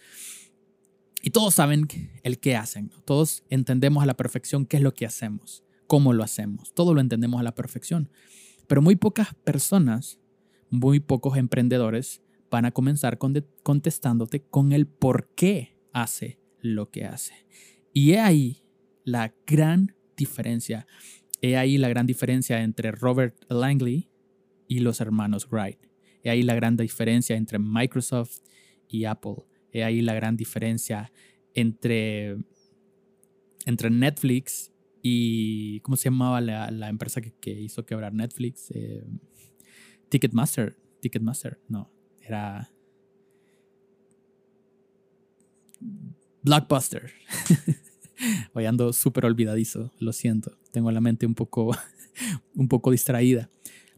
Y 1.23 1.31
todos 1.31 1.55
saben 1.55 1.87
el 2.25 2.41
qué 2.41 2.57
hacen, 2.57 2.91
todos 3.05 3.45
entendemos 3.49 4.03
a 4.03 4.07
la 4.07 4.15
perfección 4.15 4.67
qué 4.67 4.79
es 4.79 4.83
lo 4.83 4.93
que 4.93 5.07
hacemos, 5.07 5.63
cómo 5.87 6.13
lo 6.13 6.25
hacemos, 6.25 6.75
todo 6.75 6.95
lo 6.95 7.01
entendemos 7.01 7.39
a 7.39 7.45
la 7.45 7.55
perfección. 7.55 8.11
Pero 8.67 8.83
muy 8.83 8.97
pocas 8.97 9.35
personas 9.45 10.18
muy 10.71 11.01
pocos 11.01 11.37
emprendedores 11.37 12.23
van 12.51 12.65
a 12.65 12.71
comenzar 12.71 13.19
contestándote 13.19 14.43
con 14.43 14.73
el 14.73 14.87
por 14.87 15.29
qué 15.35 15.77
hace 15.93 16.39
lo 16.61 16.91
que 16.91 17.05
hace. 17.05 17.35
Y 17.93 18.13
he 18.13 18.21
ahí 18.21 18.63
la 19.05 19.35
gran 19.47 19.95
diferencia. 20.17 20.87
He 21.41 21.57
ahí 21.57 21.79
la 21.79 21.89
gran 21.89 22.07
diferencia 22.07 22.63
entre 22.63 22.91
Robert 22.91 23.37
Langley 23.49 24.09
y 24.67 24.81
los 24.81 25.01
hermanos 25.01 25.49
Wright. 25.51 25.79
He 26.23 26.31
ahí 26.31 26.43
la 26.43 26.55
gran 26.55 26.77
diferencia 26.77 27.37
entre 27.37 27.59
Microsoft 27.59 28.41
y 28.89 29.05
Apple. 29.05 29.37
He 29.73 29.85
ahí 29.85 30.01
la 30.01 30.15
gran 30.15 30.37
diferencia 30.37 31.13
entre, 31.55 32.37
entre 33.67 33.91
Netflix 33.91 34.73
y. 35.03 35.81
¿Cómo 35.81 35.97
se 35.97 36.05
llamaba 36.05 36.41
la, 36.41 36.89
empresa 36.89 37.21
que, 37.21 37.53
hizo 37.53 37.87
quebrar 37.87 38.13
Netflix? 38.13 38.71
Eh, 38.71 39.05
Ticketmaster. 40.09 40.77
Ticketmaster, 41.01 41.59
no. 41.69 41.91
Era. 42.21 42.71
Blockbuster. 46.43 47.11
Hoy 48.53 48.65
ando 48.67 48.93
súper 48.93 49.25
olvidadizo, 49.27 49.93
lo 49.99 50.13
siento. 50.13 50.59
Tengo 50.73 50.91
la 50.91 51.01
mente 51.01 51.27
un 51.27 51.35
poco, 51.35 51.77
un 52.55 52.69
poco 52.69 52.91
distraída. 52.91 53.51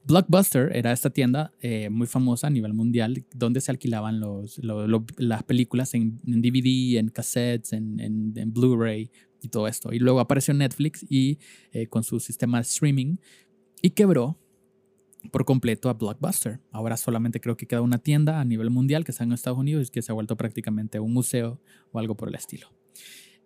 Blockbuster 0.05 0.75
era 0.75 0.93
esta 0.93 1.11
tienda 1.11 1.53
eh, 1.61 1.91
muy 1.91 2.07
famosa 2.07 2.47
a 2.47 2.51
nivel 2.51 2.73
mundial 2.73 3.25
donde 3.35 3.61
se 3.61 3.71
alquilaban 3.71 4.19
los, 4.19 4.59
las 4.63 5.43
películas 5.45 5.95
en, 5.95 6.19
DVD, 6.25 6.99
en 6.99 7.09
cassettes, 7.09 7.73
en, 7.75 8.01
en, 8.01 8.53
Blu-ray 8.53 9.11
y 9.43 9.49
todo 9.49 9.69
esto. 9.69 9.93
Y 9.93 9.99
luego 9.99 10.21
apareció 10.21 10.55
Netflix 10.55 11.05
y 11.09 11.39
eh, 11.73 11.87
con 11.87 12.03
su 12.03 12.19
sistema 12.19 12.59
de 12.59 12.63
streaming 12.63 13.17
y 13.83 13.91
quebró 13.91 14.39
por 15.31 15.45
completo 15.45 15.89
a 15.89 15.95
Blockbuster. 15.95 16.61
Ahora 16.71 16.97
solamente 16.97 17.41
creo 17.41 17.57
que 17.57 17.67
queda 17.67 17.83
una 17.83 17.99
tienda 17.99 18.41
a 18.41 18.45
nivel 18.45 18.71
mundial 18.71 19.05
que 19.05 19.13
está 19.13 19.25
en 19.25 19.33
Estados 19.33 19.59
Unidos 19.59 19.89
y 19.89 19.91
que 19.91 20.03
se 20.03 20.13
ha 20.13 20.15
vuelto 20.15 20.37
prácticamente 20.37 21.01
un 21.01 21.13
museo 21.13 21.61
o 21.93 21.99
algo 21.99 22.17
por 22.17 22.29
el 22.29 22.35
estilo. 22.35 22.69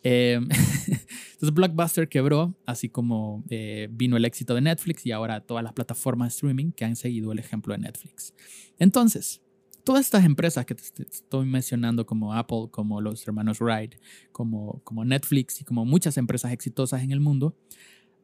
Em, 0.03 0.49
entonces 1.33 1.55
Blockbuster 1.55 2.09
quebró, 2.09 2.55
así 2.67 2.91
como 2.91 3.43
eh, 3.49 3.89
vino 3.91 4.17
el 4.17 4.25
éxito 4.27 4.55
de 4.55 4.61
Netflix 4.61 5.07
y 5.07 5.13
ahora 5.13 5.41
todas 5.41 5.65
las 5.65 5.73
plataformas 5.73 6.29
de 6.29 6.35
streaming 6.37 6.73
que 6.73 6.85
han 6.85 6.95
seguido 6.95 7.33
el 7.33 7.39
ejemplo 7.39 7.73
de 7.73 7.79
Netflix. 7.79 8.35
Entonces, 8.79 9.41
todas 9.83 10.05
estas 10.05 10.25
empresas 10.25 10.67
que 10.67 10.75
te 10.75 11.03
estoy 11.03 11.47
mencionando 11.47 12.05
como 12.07 12.35
Apple, 12.35 12.69
como 12.71 13.01
los 13.01 13.27
hermanos 13.27 13.61
Wright, 13.61 13.95
como, 14.33 14.81
como 14.85 15.05
Netflix 15.05 15.61
y 15.61 15.65
como 15.65 15.85
muchas 15.85 16.19
empresas 16.19 16.53
exitosas 16.53 17.03
en 17.03 17.11
el 17.11 17.21
mundo, 17.21 17.57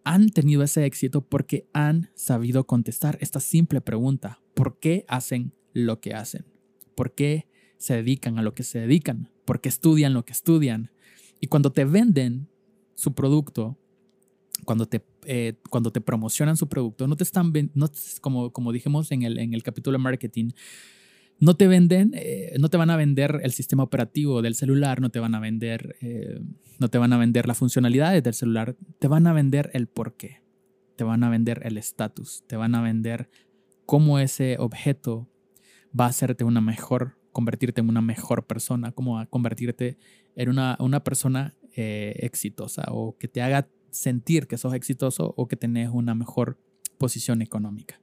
han 0.05 0.31
tenido 0.31 0.63
ese 0.63 0.85
éxito 0.85 1.23
porque 1.23 1.69
han 1.73 2.11
sabido 2.15 2.67
contestar 2.67 3.19
esta 3.21 3.41
simple 3.41 3.81
pregunta. 3.81 4.41
¿Por 4.55 4.79
qué 4.79 5.05
hacen 5.09 5.53
lo 5.73 6.01
que 6.01 6.15
hacen? 6.15 6.45
¿Por 6.95 7.15
qué 7.15 7.47
se 7.79 7.97
dedican 7.97 8.39
a 8.39 8.43
lo 8.43 8.55
que 8.55 8.63
se 8.63 8.81
dedican? 8.81 9.31
¿Por 9.45 9.61
qué 9.61 9.69
estudian 9.69 10.15
lo 10.15 10.25
que 10.25 10.33
estudian? 10.33 10.91
Y 11.41 11.47
cuando 11.47 11.73
te 11.73 11.85
venden 11.85 12.49
su 12.95 13.15
producto, 13.15 13.79
cuando 14.65 14.87
te, 14.87 15.03
eh, 15.25 15.55
cuando 15.71 15.91
te 15.91 16.01
promocionan 16.01 16.57
su 16.57 16.69
producto, 16.69 17.07
no 17.07 17.17
te 17.17 17.25
están, 17.25 17.53
no, 17.75 17.91
como, 18.21 18.53
como 18.53 18.73
dijimos 18.73 19.11
en 19.13 19.23
el, 19.23 19.39
en 19.39 19.55
el 19.55 19.63
capítulo 19.63 19.97
de 19.97 20.03
marketing, 20.03 20.51
no 21.41 21.57
te 21.57 21.67
venden, 21.67 22.13
eh, 22.15 22.55
no 22.61 22.69
te 22.69 22.77
van 22.77 22.91
a 22.91 22.97
vender 22.97 23.41
el 23.43 23.53
sistema 23.53 23.83
operativo 23.83 24.43
del 24.43 24.55
celular, 24.55 25.01
no 25.01 25.11
te 25.11 25.21
van 25.21 25.35
a 25.35 25.41
vender, 25.41 25.97
eh, 26.03 26.39
no 26.79 26.89
te 26.89 26.99
van 26.99 27.15
a 27.15 27.19
vender 27.19 27.49
las 27.49 27.57
funcionalidades 27.57 28.23
del 28.23 28.35
celular, 28.35 28.77
te 28.99 29.09
van 29.09 29.27
a 29.27 29.33
vender 29.33 29.71
el 29.73 29.89
porqué, 29.89 30.43
te 30.97 31.05
van 31.05 31.25
a 31.25 31.31
vender 31.31 31.63
el 31.65 31.79
estatus, 31.79 32.45
te 32.47 32.57
van 32.57 32.75
a 32.75 32.83
vender 32.83 33.31
cómo 33.87 34.19
ese 34.19 34.57
objeto 34.59 35.31
va 35.99 36.05
a 36.05 36.09
hacerte 36.09 36.45
una 36.45 36.61
mejor, 36.61 37.17
convertirte 37.33 37.81
en 37.81 37.89
una 37.89 38.03
mejor 38.03 38.47
persona, 38.47 38.93
cómo 38.93 39.19
a 39.19 39.27
convertirte 39.27 39.97
en 40.37 40.51
una, 40.51 40.77
una 40.79 41.03
persona 41.03 41.55
eh, 41.75 42.17
exitosa 42.19 42.85
o 42.91 43.17
que 43.17 43.29
te 43.29 43.41
haga 43.41 43.69
sentir 43.91 44.47
que 44.47 44.59
sos 44.59 44.75
exitoso 44.75 45.33
o 45.37 45.49
que 45.49 45.57
tenés 45.57 45.89
una 45.91 46.15
mejor 46.15 46.59
posición 46.99 47.41
económica. 47.41 48.01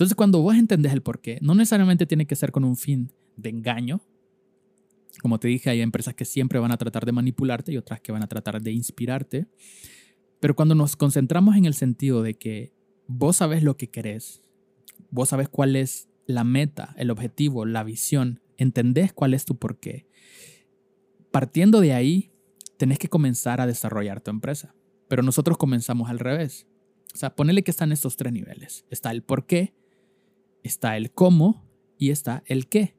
Entonces, 0.00 0.16
cuando 0.16 0.40
vos 0.40 0.56
entendés 0.56 0.94
el 0.94 1.02
porqué, 1.02 1.38
no 1.42 1.54
necesariamente 1.54 2.06
tiene 2.06 2.24
que 2.24 2.34
ser 2.34 2.52
con 2.52 2.64
un 2.64 2.74
fin 2.74 3.12
de 3.36 3.50
engaño. 3.50 4.00
Como 5.20 5.38
te 5.38 5.48
dije, 5.48 5.68
hay 5.68 5.82
empresas 5.82 6.14
que 6.14 6.24
siempre 6.24 6.58
van 6.58 6.72
a 6.72 6.78
tratar 6.78 7.04
de 7.04 7.12
manipularte 7.12 7.70
y 7.70 7.76
otras 7.76 8.00
que 8.00 8.10
van 8.10 8.22
a 8.22 8.26
tratar 8.26 8.62
de 8.62 8.72
inspirarte. 8.72 9.46
Pero 10.40 10.56
cuando 10.56 10.74
nos 10.74 10.96
concentramos 10.96 11.54
en 11.54 11.66
el 11.66 11.74
sentido 11.74 12.22
de 12.22 12.32
que 12.32 12.72
vos 13.08 13.36
sabes 13.36 13.62
lo 13.62 13.76
que 13.76 13.90
querés, 13.90 14.40
vos 15.10 15.28
sabes 15.28 15.50
cuál 15.50 15.76
es 15.76 16.08
la 16.24 16.44
meta, 16.44 16.94
el 16.96 17.10
objetivo, 17.10 17.66
la 17.66 17.84
visión, 17.84 18.40
entendés 18.56 19.12
cuál 19.12 19.34
es 19.34 19.44
tu 19.44 19.58
porqué. 19.58 20.06
Partiendo 21.30 21.82
de 21.82 21.92
ahí, 21.92 22.32
tenés 22.78 22.98
que 22.98 23.10
comenzar 23.10 23.60
a 23.60 23.66
desarrollar 23.66 24.22
tu 24.22 24.30
empresa. 24.30 24.74
Pero 25.08 25.22
nosotros 25.22 25.58
comenzamos 25.58 26.08
al 26.08 26.20
revés. 26.20 26.66
O 27.12 27.18
sea, 27.18 27.36
ponele 27.36 27.62
que 27.62 27.70
están 27.70 27.92
estos 27.92 28.16
tres 28.16 28.32
niveles. 28.32 28.86
Está 28.88 29.10
el 29.10 29.22
porqué, 29.22 29.74
está 30.62 30.96
el 30.96 31.10
cómo 31.10 31.64
y 31.98 32.10
está 32.10 32.42
el 32.46 32.68
qué. 32.68 32.94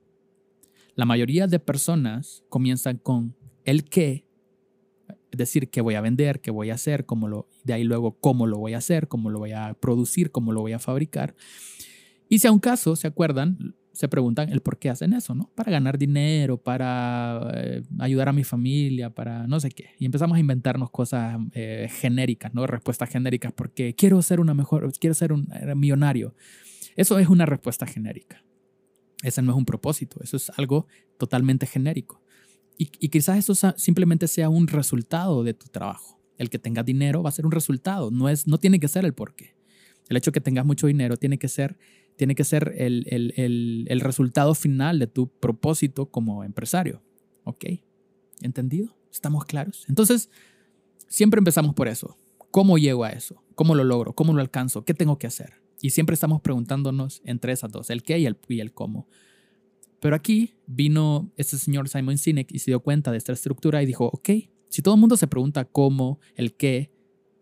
La 0.95 1.05
mayoría 1.05 1.47
de 1.47 1.59
personas 1.59 2.43
comienzan 2.49 2.97
con 2.97 3.35
el 3.63 3.85
qué, 3.85 4.25
es 5.31 5.37
decir, 5.37 5.69
qué 5.69 5.81
voy 5.81 5.95
a 5.95 6.01
vender, 6.01 6.41
qué 6.41 6.51
voy 6.51 6.69
a 6.69 6.75
hacer, 6.75 7.05
cómo 7.05 7.27
lo, 7.27 7.47
de 7.63 7.73
ahí 7.73 7.83
luego 7.83 8.17
cómo 8.19 8.47
lo 8.47 8.57
voy 8.57 8.73
a 8.73 8.79
hacer, 8.79 9.07
cómo 9.07 9.29
lo 9.29 9.39
voy 9.39 9.53
a 9.53 9.73
producir, 9.73 10.31
cómo 10.31 10.51
lo 10.51 10.61
voy 10.61 10.73
a 10.73 10.79
fabricar. 10.79 11.35
Y 12.27 12.39
si 12.39 12.47
a 12.47 12.51
un 12.51 12.59
caso, 12.59 12.95
¿se 12.95 13.07
acuerdan? 13.07 13.75
Se 13.93 14.07
preguntan 14.07 14.49
el 14.49 14.61
por 14.61 14.77
qué 14.77 14.89
hacen 14.89 15.13
eso, 15.13 15.35
¿no? 15.35 15.49
Para 15.53 15.71
ganar 15.71 15.97
dinero, 15.97 16.57
para 16.57 17.51
eh, 17.55 17.83
ayudar 17.99 18.29
a 18.29 18.33
mi 18.33 18.43
familia, 18.43 19.09
para 19.09 19.47
no 19.47 19.59
sé 19.59 19.69
qué. 19.69 19.89
Y 19.99 20.05
empezamos 20.05 20.37
a 20.37 20.39
inventarnos 20.39 20.91
cosas 20.91 21.37
eh, 21.53 21.89
genéricas, 21.89 22.53
¿no? 22.53 22.65
Respuestas 22.67 23.09
genéricas, 23.09 23.51
porque 23.53 23.95
quiero 23.95 24.21
ser 24.21 24.39
una 24.39 24.53
mejor, 24.53 24.91
quiero 24.99 25.13
ser 25.13 25.33
un 25.33 25.47
eh, 25.53 25.75
millonario. 25.75 26.33
Eso 26.95 27.19
es 27.19 27.29
una 27.29 27.45
respuesta 27.45 27.85
genérica. 27.85 28.43
Ese 29.23 29.41
no 29.41 29.51
es 29.51 29.57
un 29.57 29.65
propósito, 29.65 30.19
eso 30.23 30.37
es 30.37 30.49
algo 30.57 30.87
totalmente 31.17 31.65
genérico. 31.67 32.21
Y, 32.77 32.89
y 32.99 33.09
quizás 33.09 33.37
eso 33.37 33.73
simplemente 33.77 34.27
sea 34.27 34.49
un 34.49 34.67
resultado 34.67 35.43
de 35.43 35.53
tu 35.53 35.67
trabajo. 35.67 36.19
El 36.37 36.49
que 36.49 36.57
tengas 36.57 36.85
dinero 36.85 37.21
va 37.21 37.29
a 37.29 37.33
ser 37.33 37.45
un 37.45 37.51
resultado, 37.51 38.09
no, 38.09 38.29
es, 38.29 38.47
no 38.47 38.57
tiene 38.57 38.79
que 38.79 38.87
ser 38.87 39.05
el 39.05 39.13
porqué. 39.13 39.55
El 40.09 40.17
hecho 40.17 40.31
de 40.31 40.33
que 40.33 40.41
tengas 40.41 40.65
mucho 40.65 40.87
dinero 40.87 41.17
tiene 41.17 41.37
que 41.37 41.47
ser, 41.47 41.77
tiene 42.15 42.33
que 42.33 42.43
ser 42.43 42.73
el, 42.77 43.05
el, 43.07 43.33
el, 43.37 43.85
el 43.87 43.99
resultado 44.01 44.55
final 44.55 44.97
de 44.97 45.07
tu 45.07 45.27
propósito 45.27 46.07
como 46.07 46.43
empresario. 46.43 47.03
¿Ok? 47.43 47.65
¿Entendido? 48.41 48.97
¿Estamos 49.11 49.45
claros? 49.45 49.85
Entonces, 49.87 50.29
siempre 51.07 51.37
empezamos 51.37 51.75
por 51.75 51.87
eso. 51.87 52.17
¿Cómo 52.49 52.77
llego 52.77 53.03
a 53.03 53.11
eso? 53.11 53.43
¿Cómo 53.55 53.75
lo 53.75 53.83
logro? 53.83 54.13
¿Cómo 54.13 54.33
lo 54.33 54.41
alcanzo? 54.41 54.83
¿Qué 54.83 54.93
tengo 54.93 55.19
que 55.19 55.27
hacer? 55.27 55.61
Y 55.81 55.89
siempre 55.89 56.13
estamos 56.13 56.41
preguntándonos 56.41 57.21
entre 57.25 57.53
esas 57.53 57.71
dos, 57.71 57.89
el 57.89 58.03
qué 58.03 58.19
y 58.19 58.25
el, 58.27 58.37
y 58.47 58.59
el 58.59 58.71
cómo. 58.71 59.07
Pero 59.99 60.15
aquí 60.15 60.55
vino 60.67 61.31
este 61.37 61.57
señor 61.57 61.89
Simon 61.89 62.17
Sinek 62.17 62.51
y 62.51 62.59
se 62.59 62.71
dio 62.71 62.79
cuenta 62.81 63.11
de 63.11 63.17
esta 63.17 63.33
estructura 63.33 63.81
y 63.81 63.85
dijo, 63.85 64.05
ok, 64.05 64.29
si 64.69 64.81
todo 64.81 64.95
el 64.95 64.99
mundo 64.99 65.17
se 65.17 65.27
pregunta 65.27 65.65
cómo, 65.65 66.19
el 66.35 66.53
qué, 66.53 66.91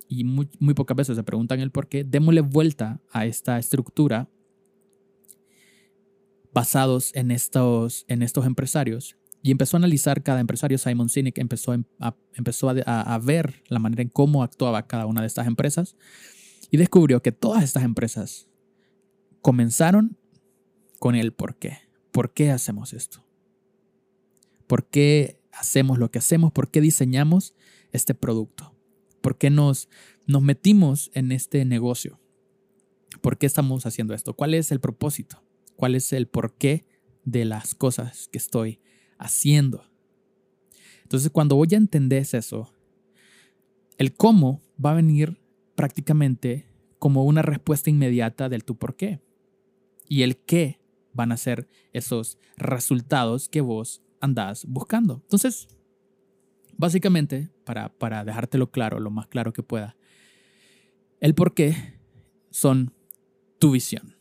y 0.08 0.24
muy, 0.24 0.50
muy 0.60 0.74
pocas 0.74 0.98
veces 0.98 1.16
se 1.16 1.24
preguntan 1.24 1.60
el 1.60 1.72
por 1.72 1.88
qué, 1.88 2.04
démosle 2.04 2.42
vuelta 2.42 3.02
a 3.12 3.26
esta 3.26 3.60
estructura 3.60 4.30
basados 6.52 7.16
en 7.16 7.32
estos, 7.32 8.06
en 8.08 8.24
estos 8.24 8.46
empresarios. 8.46 9.16
Y 9.42 9.52
empezó 9.52 9.78
a 9.78 9.80
analizar 9.80 10.22
cada 10.22 10.42
empresario. 10.42 10.78
Simon 10.78 11.08
Sinek 11.08 11.38
empezó, 11.38 11.72
a, 12.00 12.16
empezó 12.34 12.70
a, 12.70 12.74
a 12.74 13.20
ver 13.20 13.64
la 13.70 13.80
manera 13.80 14.02
en 14.02 14.10
cómo 14.10 14.44
actuaba 14.44 14.86
cada 14.88 15.06
una 15.06 15.22
de 15.22 15.28
estas 15.28 15.48
empresas 15.48 15.96
y 16.72 16.78
descubrió 16.78 17.22
que 17.22 17.32
todas 17.32 17.64
estas 17.64 17.84
empresas 17.84 18.48
comenzaron 19.42 20.18
con 21.00 21.16
el 21.16 21.34
por 21.34 21.58
qué. 21.58 21.78
¿Por 22.12 22.34
qué 22.34 22.52
hacemos 22.52 22.94
esto? 22.94 23.26
¿Por 24.68 24.88
qué 24.88 25.40
hacemos 25.52 25.98
lo 25.98 26.12
que 26.12 26.20
hacemos? 26.20 26.52
¿Por 26.52 26.70
qué 26.70 26.82
diseñamos 26.82 27.56
este 27.92 28.14
producto? 28.14 28.76
¿Por 29.22 29.38
qué 29.38 29.50
nos, 29.50 29.90
nos 30.28 30.42
metimos 30.42 31.12
en 31.14 31.32
este 31.32 31.66
negocio? 31.66 32.20
¿Por 33.22 33.38
qué 33.38 33.46
estamos 33.46 33.86
haciendo 33.86 34.14
esto? 34.14 34.34
¿Cuál 34.34 34.54
es 34.54 34.72
el 34.72 34.80
propósito? 34.80 35.44
¿Cuál 35.76 35.96
es 35.96 36.14
el 36.14 36.28
porqué 36.28 36.86
de 37.26 37.46
las 37.46 37.74
cosas 37.76 38.28
que 38.32 38.38
estoy 38.38 38.80
haciendo? 39.18 39.86
Entonces, 41.04 41.32
cuando 41.32 41.56
voy 41.56 41.70
a 41.72 41.78
entender 41.78 42.22
eso, 42.32 42.72
el 43.98 44.14
cómo 44.14 44.62
va 44.84 44.92
a 44.92 44.96
venir 44.96 45.40
prácticamente 45.80 46.66
como 47.00 47.24
una 47.24 47.42
respuesta 47.42 47.90
inmediata 47.90 48.50
del 48.50 48.66
tu 48.66 48.78
por 48.78 48.98
qué. 48.98 49.22
Y 50.10 50.24
el 50.24 50.36
qué 50.36 50.82
van 51.14 51.32
a 51.32 51.38
ser 51.38 51.70
esos 51.94 52.38
resultados 52.58 53.48
que 53.48 53.62
vos 53.62 54.04
andás 54.20 54.66
buscando. 54.66 55.22
Entonces, 55.24 55.70
básicamente, 56.76 57.50
para, 57.64 57.88
para 57.88 58.26
dejártelo 58.26 58.70
claro, 58.72 59.00
lo 59.00 59.10
más 59.10 59.28
claro 59.28 59.54
que 59.54 59.64
pueda, 59.64 59.96
el 61.22 61.34
por 61.34 61.54
qué 61.54 61.98
son 62.50 62.94
tu 63.58 63.72
visión. 63.72 64.18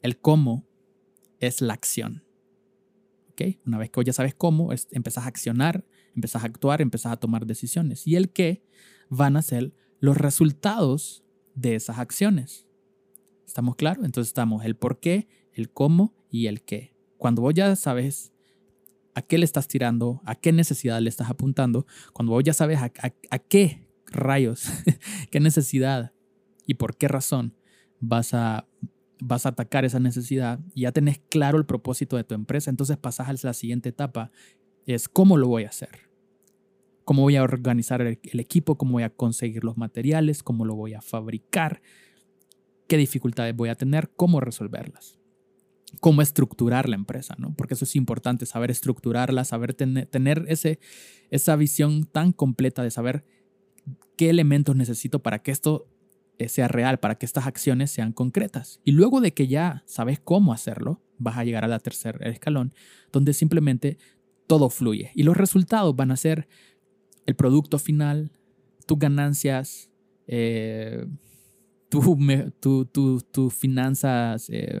El 0.00 0.18
cómo 0.18 0.66
es 1.38 1.60
la 1.60 1.74
acción. 1.74 2.24
Una 3.64 3.78
vez 3.78 3.90
que 3.90 4.02
ya 4.02 4.12
sabes 4.12 4.34
cómo, 4.34 4.72
es, 4.72 4.88
empezás 4.90 5.26
a 5.26 5.28
accionar, 5.28 5.84
empezás 6.16 6.42
a 6.42 6.46
actuar, 6.46 6.82
empezás 6.82 7.12
a 7.12 7.16
tomar 7.18 7.46
decisiones. 7.46 8.04
Y 8.04 8.16
el 8.16 8.30
qué 8.30 8.64
van 9.10 9.36
a 9.36 9.42
ser 9.42 9.72
los 10.02 10.16
resultados 10.16 11.22
de 11.54 11.76
esas 11.76 12.00
acciones. 12.00 12.66
¿Estamos 13.46 13.76
claros? 13.76 14.04
Entonces 14.04 14.30
estamos 14.30 14.64
el 14.64 14.74
por 14.74 14.98
qué, 14.98 15.28
el 15.52 15.70
cómo 15.70 16.12
y 16.28 16.48
el 16.48 16.62
qué. 16.62 16.92
Cuando 17.18 17.40
vos 17.40 17.54
ya 17.54 17.76
sabes 17.76 18.32
a 19.14 19.22
qué 19.22 19.38
le 19.38 19.44
estás 19.44 19.68
tirando, 19.68 20.20
a 20.24 20.34
qué 20.34 20.50
necesidad 20.50 21.00
le 21.00 21.08
estás 21.08 21.30
apuntando, 21.30 21.86
cuando 22.12 22.32
vos 22.32 22.42
ya 22.42 22.52
sabes 22.52 22.80
a, 22.82 23.38
qué 23.38 23.86
rayos, 24.06 24.64
qué 25.30 25.38
necesidad 25.38 26.12
y 26.66 26.74
por 26.74 26.96
qué 26.96 27.06
razón 27.06 27.54
vas 28.00 28.34
a, 28.34 28.66
vas 29.20 29.46
a 29.46 29.50
atacar 29.50 29.84
esa 29.84 30.00
necesidad 30.00 30.58
ya 30.74 30.90
tenés 30.90 31.20
claro 31.30 31.58
el 31.58 31.64
propósito 31.64 32.16
de 32.16 32.24
tu 32.24 32.34
empresa, 32.34 32.70
entonces 32.70 32.96
pasas 32.96 33.28
a 33.28 33.46
la 33.46 33.54
siguiente 33.54 33.90
etapa, 33.90 34.32
es 34.84 35.08
cómo 35.08 35.36
lo 35.36 35.46
voy 35.46 35.62
a 35.62 35.68
hacer 35.68 36.11
cómo 37.04 37.22
voy 37.22 37.36
a 37.36 37.42
organizar 37.42 38.00
el, 38.00 38.40
equipo, 38.40 38.76
cómo 38.76 38.92
voy 38.92 39.02
a 39.02 39.10
conseguir 39.10 39.64
los 39.64 39.76
materiales, 39.76 40.42
cómo 40.42 40.64
lo 40.64 40.74
voy 40.74 40.94
a 40.94 41.00
fabricar, 41.00 41.82
qué 42.86 42.96
dificultades 42.96 43.54
voy 43.54 43.68
a 43.68 43.74
tener, 43.74 44.10
cómo 44.16 44.40
resolverlas, 44.40 45.18
cómo 46.00 46.22
estructurar 46.22 46.88
la 46.88 46.96
empresa, 46.96 47.34
¿no? 47.38 47.54
Porque 47.54 47.74
eso 47.74 47.84
es 47.84 47.96
importante, 47.96 48.46
saber 48.46 48.70
estructurarla, 48.70 49.44
saber 49.44 49.74
tener 49.74 50.44
ese, 50.48 50.78
esa 51.30 51.56
visión 51.56 52.04
tan 52.04 52.32
completa 52.32 52.82
de 52.82 52.90
saber 52.90 53.24
qué 54.16 54.30
elementos 54.30 54.76
necesito 54.76 55.22
para 55.22 55.42
que 55.42 55.50
esto 55.50 55.88
eh, 56.38 56.48
sea 56.48 56.68
real, 56.68 56.98
para 56.98 57.16
que 57.16 57.26
estas 57.26 57.46
acciones 57.46 57.90
sean 57.90 58.12
concretas. 58.12 58.80
Y 58.84 58.92
luego 58.92 59.20
de 59.20 59.32
que 59.32 59.48
ya 59.48 59.82
sabes 59.86 60.18
cómo 60.18 60.52
hacerlo, 60.52 61.00
vas 61.18 61.38
a 61.38 61.44
llegar 61.44 61.64
a 61.64 61.68
la 61.68 61.78
tercer 61.78 62.18
escalón, 62.26 62.74
donde 63.12 63.32
simplemente 63.32 63.98
todo 64.46 64.70
fluye. 64.70 65.12
Y 65.14 65.22
los 65.22 65.36
resultados 65.36 65.94
van 65.94 66.10
a 66.10 66.16
ser 66.16 66.48
el 67.26 67.34
producto 67.34 67.78
final, 67.78 68.32
tus 68.86 68.98
ganancias, 68.98 69.90
eh, 70.26 71.06
tus 71.88 72.04
tu, 73.32 73.50
finanzas 73.50 74.48
eh, 74.50 74.80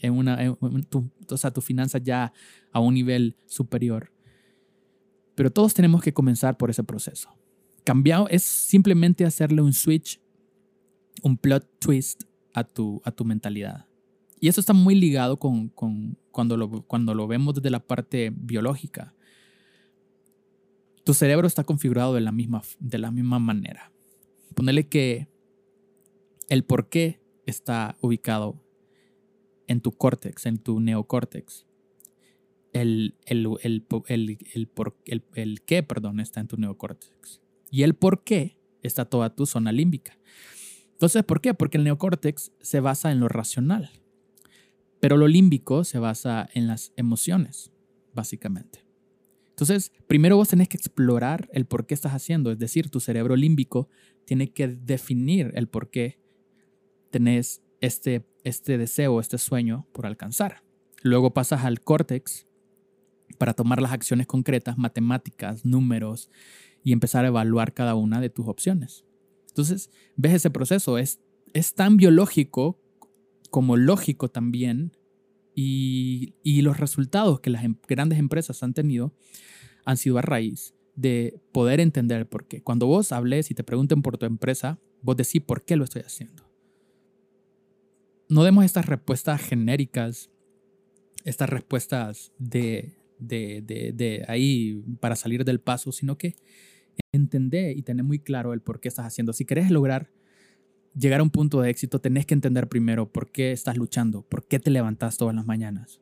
en 0.00 0.12
una, 0.12 0.56
o 0.60 1.36
sea, 1.36 1.50
tus 1.50 1.64
finanzas 1.64 2.02
ya 2.02 2.32
a 2.72 2.80
un 2.80 2.94
nivel 2.94 3.36
superior. 3.46 4.12
Pero 5.34 5.50
todos 5.50 5.72
tenemos 5.72 6.02
que 6.02 6.12
comenzar 6.12 6.56
por 6.56 6.70
ese 6.70 6.82
proceso. 6.82 7.30
Cambiado 7.84 8.28
es 8.28 8.42
simplemente 8.42 9.24
hacerle 9.24 9.62
un 9.62 9.72
switch, 9.72 10.20
un 11.22 11.36
plot 11.36 11.64
twist 11.78 12.24
a 12.52 12.64
tu, 12.64 13.00
a 13.04 13.12
tu 13.12 13.24
mentalidad. 13.24 13.86
Y 14.40 14.48
eso 14.48 14.60
está 14.60 14.72
muy 14.72 14.94
ligado 14.94 15.38
con, 15.38 15.68
con 15.68 16.16
cuando, 16.30 16.56
lo, 16.56 16.82
cuando 16.82 17.14
lo 17.14 17.26
vemos 17.26 17.54
desde 17.54 17.70
la 17.70 17.80
parte 17.80 18.32
biológica. 18.34 19.14
Tu 21.08 21.14
cerebro 21.14 21.46
está 21.46 21.64
configurado 21.64 22.12
de 22.12 22.20
la 22.20 22.32
misma, 22.32 22.60
de 22.80 22.98
la 22.98 23.10
misma 23.10 23.38
manera. 23.38 23.90
Ponele 24.54 24.88
que 24.88 25.26
el 26.50 26.64
por 26.64 26.90
qué 26.90 27.18
está 27.46 27.96
ubicado 28.02 28.62
en 29.68 29.80
tu 29.80 29.92
córtex, 29.92 30.44
en 30.44 30.58
tu 30.58 30.80
neocórtex. 30.80 31.64
El, 32.74 33.14
el, 33.24 33.46
el, 33.62 33.86
el, 34.08 34.38
el, 35.34 35.62
qué, 35.62 35.82
perdón, 35.82 36.20
está 36.20 36.40
en 36.40 36.48
tu 36.48 36.58
neocórtex. 36.58 37.40
Y 37.70 37.84
el 37.84 37.94
por 37.94 38.22
qué 38.22 38.58
está 38.82 39.06
toda 39.06 39.34
tu 39.34 39.46
zona 39.46 39.72
límbica. 39.72 40.18
Entonces, 40.92 41.24
¿por 41.24 41.40
qué? 41.40 41.54
Porque 41.54 41.78
el 41.78 41.84
neocórtex 41.84 42.52
se 42.60 42.80
basa 42.80 43.12
en 43.12 43.20
lo 43.20 43.28
racional, 43.28 43.88
pero 45.00 45.16
lo 45.16 45.26
límbico 45.26 45.84
se 45.84 45.98
basa 45.98 46.50
en 46.52 46.66
las 46.66 46.92
emociones, 46.96 47.72
básicamente. 48.12 48.87
Entonces, 49.58 49.90
primero 50.06 50.36
vos 50.36 50.46
tenés 50.46 50.68
que 50.68 50.76
explorar 50.76 51.48
el 51.52 51.66
por 51.66 51.84
qué 51.84 51.92
estás 51.92 52.12
haciendo, 52.12 52.52
es 52.52 52.60
decir, 52.60 52.90
tu 52.90 53.00
cerebro 53.00 53.34
límbico 53.34 53.88
tiene 54.24 54.52
que 54.52 54.68
definir 54.68 55.50
el 55.56 55.66
por 55.66 55.90
qué 55.90 56.20
tenés 57.10 57.60
este, 57.80 58.24
este 58.44 58.78
deseo, 58.78 59.18
este 59.18 59.36
sueño 59.36 59.88
por 59.90 60.06
alcanzar. 60.06 60.62
Luego 61.02 61.34
pasas 61.34 61.64
al 61.64 61.80
córtex 61.80 62.46
para 63.36 63.52
tomar 63.52 63.82
las 63.82 63.90
acciones 63.90 64.28
concretas, 64.28 64.78
matemáticas, 64.78 65.64
números 65.64 66.30
y 66.84 66.92
empezar 66.92 67.24
a 67.24 67.28
evaluar 67.28 67.74
cada 67.74 67.96
una 67.96 68.20
de 68.20 68.30
tus 68.30 68.46
opciones. 68.46 69.04
Entonces, 69.48 69.90
ves 70.14 70.34
ese 70.34 70.50
proceso, 70.50 70.98
es, 70.98 71.18
es 71.52 71.74
tan 71.74 71.96
biológico 71.96 72.80
como 73.50 73.76
lógico 73.76 74.28
también 74.30 74.92
y, 75.60 76.62
los 76.62 76.78
resultados 76.78 77.40
que 77.40 77.50
las 77.50 77.64
em, 77.64 77.74
grandes 77.88 78.18
empresas 78.18 78.62
han 78.62 78.74
tenido 78.74 79.12
han 79.84 79.96
sido 79.96 80.18
a 80.18 80.22
raíz 80.22 80.74
de 80.94 81.40
poder 81.52 81.80
entender 81.80 82.28
por 82.28 82.46
qué. 82.46 82.62
Cuando 82.62 82.86
vos 82.86 83.10
hables 83.10 83.50
y 83.50 83.54
te 83.54 83.64
pregunten 83.64 84.02
por 84.02 84.18
tu 84.18 84.26
empresa, 84.26 84.78
vos 85.02 85.16
decís 85.16 85.40
por 85.40 85.64
qué 85.64 85.76
lo 85.76 85.84
estoy 85.84 86.02
haciendo. 86.02 86.44
no 88.28 88.44
demos 88.44 88.64
estas 88.64 88.86
respuestas 88.86 89.40
genéricas, 89.40 90.30
estas 91.24 91.48
respuestas 91.48 92.32
de, 92.38 92.94
de, 93.18 93.62
de, 93.62 93.92
de 93.92 94.24
ahí 94.28 94.82
para 95.00 95.16
salir 95.16 95.44
del 95.44 95.60
paso, 95.60 95.90
sino 95.92 96.18
que 96.18 96.36
entender 97.12 97.76
y 97.76 97.82
tener 97.82 98.04
muy 98.04 98.18
claro 98.18 98.52
el 98.52 98.60
por 98.60 98.80
qué 98.80 98.88
estás 98.88 99.06
haciendo. 99.06 99.32
Si 99.32 99.44
querés 99.44 99.70
lograr 99.70 100.10
llegar 100.98 101.20
a 101.20 101.22
un 101.22 101.30
punto 101.30 101.60
de 101.60 101.70
éxito, 101.70 102.00
tenés 102.00 102.26
que 102.26 102.34
entender 102.34 102.68
primero 102.68 103.10
por 103.10 103.30
qué 103.30 103.52
estás 103.52 103.76
luchando, 103.76 104.22
por 104.22 104.46
qué 104.46 104.58
te 104.58 104.70
levantas 104.70 105.16
todas 105.16 105.34
las 105.34 105.46
mañanas. 105.46 106.00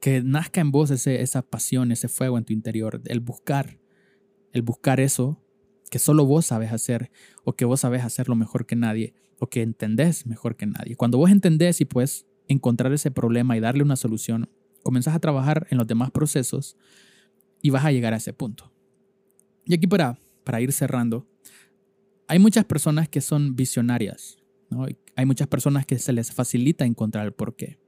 Que 0.00 0.22
nazca 0.22 0.60
en 0.60 0.70
vos 0.70 0.90
ese, 0.90 1.22
esa 1.22 1.42
pasión, 1.42 1.92
ese 1.92 2.08
fuego 2.08 2.38
en 2.38 2.44
tu 2.44 2.52
interior, 2.52 3.00
el 3.06 3.20
buscar, 3.20 3.78
el 4.52 4.62
buscar 4.62 5.00
eso 5.00 5.42
que 5.90 5.98
solo 5.98 6.26
vos 6.26 6.46
sabes 6.46 6.72
hacer 6.72 7.10
o 7.44 7.54
que 7.54 7.64
vos 7.64 7.80
sabes 7.80 8.04
hacerlo 8.04 8.36
mejor 8.36 8.66
que 8.66 8.76
nadie 8.76 9.14
o 9.38 9.48
que 9.48 9.62
entendés 9.62 10.26
mejor 10.26 10.56
que 10.56 10.66
nadie. 10.66 10.96
Cuando 10.96 11.18
vos 11.18 11.30
entendés 11.30 11.80
y 11.80 11.84
puedes 11.84 12.26
encontrar 12.46 12.92
ese 12.92 13.10
problema 13.10 13.56
y 13.56 13.60
darle 13.60 13.82
una 13.82 13.96
solución, 13.96 14.50
comenzás 14.82 15.14
a 15.14 15.20
trabajar 15.20 15.66
en 15.70 15.78
los 15.78 15.86
demás 15.86 16.10
procesos 16.10 16.76
y 17.62 17.70
vas 17.70 17.84
a 17.84 17.92
llegar 17.92 18.14
a 18.14 18.18
ese 18.18 18.32
punto. 18.32 18.72
Y 19.64 19.74
aquí 19.74 19.86
para, 19.86 20.18
para 20.44 20.60
ir 20.60 20.72
cerrando, 20.72 21.26
hay 22.28 22.38
muchas 22.38 22.64
personas 22.66 23.08
que 23.08 23.20
son 23.20 23.56
visionarias, 23.56 24.38
hay 25.16 25.26
muchas 25.26 25.48
personas 25.48 25.86
que 25.86 25.98
se 25.98 26.12
les 26.12 26.30
facilita 26.30 26.84
encontrar 26.84 27.24
el 27.24 27.32
porqué, 27.32 27.78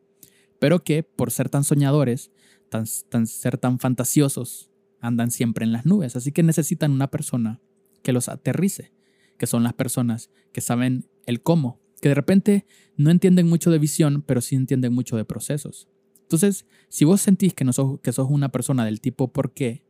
pero 0.59 0.83
que 0.83 1.03
por 1.03 1.31
ser 1.31 1.51
tan 1.51 1.63
soñadores, 1.63 2.33
tan, 2.71 2.85
tan, 3.11 3.27
ser 3.27 3.59
tan 3.59 3.79
fantasiosos, 3.79 4.71
andan 5.01 5.31
siempre 5.31 5.65
en 5.65 5.73
las 5.73 5.87
nubes. 5.87 6.17
Así 6.17 6.33
que 6.33 6.43
necesitan 6.43 6.91
una 6.91 7.11
persona 7.11 7.61
que 8.03 8.13
los 8.13 8.29
aterrice, 8.29 8.93
que 9.39 9.47
son 9.47 9.63
las 9.63 9.75
personas 9.75 10.31
que 10.53 10.61
saben 10.61 11.07
el 11.27 11.43
cómo, 11.43 11.81
que 12.01 12.09
de 12.09 12.15
repente 12.15 12.67
no 12.97 13.11
entienden 13.11 13.47
mucho 13.47 13.71
de 13.71 13.79
visión, 13.79 14.23
pero 14.23 14.41
sí 14.41 14.57
entienden 14.57 14.93
mucho 14.93 15.17
de 15.17 15.25
procesos. 15.25 15.89
Entonces, 16.23 16.67
si 16.89 17.05
vos 17.05 17.21
sentís 17.21 17.55
que, 17.55 17.65
no 17.65 17.73
sos, 17.73 18.01
que 18.01 18.13
sos 18.13 18.29
una 18.31 18.51
persona 18.51 18.85
del 18.85 19.01
tipo 19.01 19.33
por 19.33 19.53
qué 19.53 19.85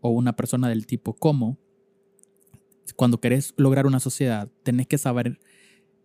o 0.00 0.10
una 0.10 0.34
persona 0.34 0.68
del 0.68 0.86
tipo 0.86 1.14
cómo, 1.14 1.58
cuando 2.96 3.20
querés 3.20 3.54
lograr 3.56 3.86
una 3.86 4.00
sociedad, 4.00 4.48
tenés 4.62 4.86
que 4.86 4.98
saber 4.98 5.40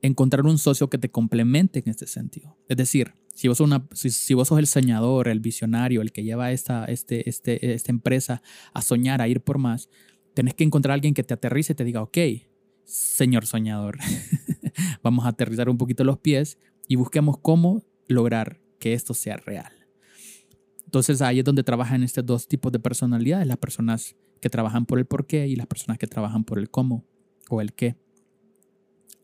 encontrar 0.01 0.45
un 0.45 0.57
socio 0.57 0.89
que 0.89 0.97
te 0.97 1.09
complemente 1.09 1.79
en 1.79 1.89
este 1.89 2.07
sentido. 2.07 2.57
Es 2.67 2.77
decir, 2.77 3.13
si 3.33 3.47
vos, 3.47 3.57
sos 3.57 3.67
una, 3.67 3.87
si, 3.93 4.33
vos 4.33 4.47
sos 4.47 4.59
el 4.59 4.67
soñador, 4.67 5.27
el 5.27 5.39
visionario, 5.39 6.01
el 6.01 6.11
que 6.11 6.23
lleva 6.23 6.51
esta, 6.51 6.85
este, 6.85 7.29
este, 7.29 7.73
esta 7.73 7.91
empresa 7.91 8.41
a 8.73 8.81
soñar, 8.81 9.21
a 9.21 9.27
ir 9.27 9.41
por 9.41 9.57
más, 9.57 9.89
tenés 10.33 10.53
que 10.53 10.63
encontrar 10.63 10.93
alguien 10.93 11.13
que 11.13 11.23
te 11.23 11.33
aterrice 11.33 11.73
y 11.73 11.75
te 11.75 11.83
diga, 11.83 12.01
ok, 12.01 12.17
señor 12.83 13.45
soñador, 13.45 13.97
vamos 15.03 15.25
a 15.25 15.29
aterrizar 15.29 15.69
un 15.69 15.77
poquito 15.77 16.03
los 16.03 16.17
pies 16.19 16.57
y 16.87 16.95
busquemos 16.95 17.37
cómo 17.37 17.83
lograr 18.07 18.59
que 18.79 18.93
esto 18.93 19.13
sea 19.13 19.37
real. 19.37 19.71
Entonces 20.85 21.21
ahí 21.21 21.39
es 21.39 21.45
donde 21.45 21.63
trabajan 21.63 22.03
estos 22.03 22.25
dos 22.25 22.47
tipos 22.47 22.71
de 22.71 22.79
personalidades, 22.79 23.45
las 23.45 23.57
personas 23.57 24.15
que 24.39 24.49
trabajan 24.49 24.85
por 24.85 24.99
el 24.99 25.05
por 25.05 25.27
qué 25.27 25.47
y 25.47 25.55
las 25.55 25.67
personas 25.67 25.97
que 25.97 26.07
trabajan 26.07 26.43
por 26.43 26.59
el 26.59 26.69
cómo 26.69 27.05
o 27.49 27.61
el 27.61 27.73
qué. 27.73 27.95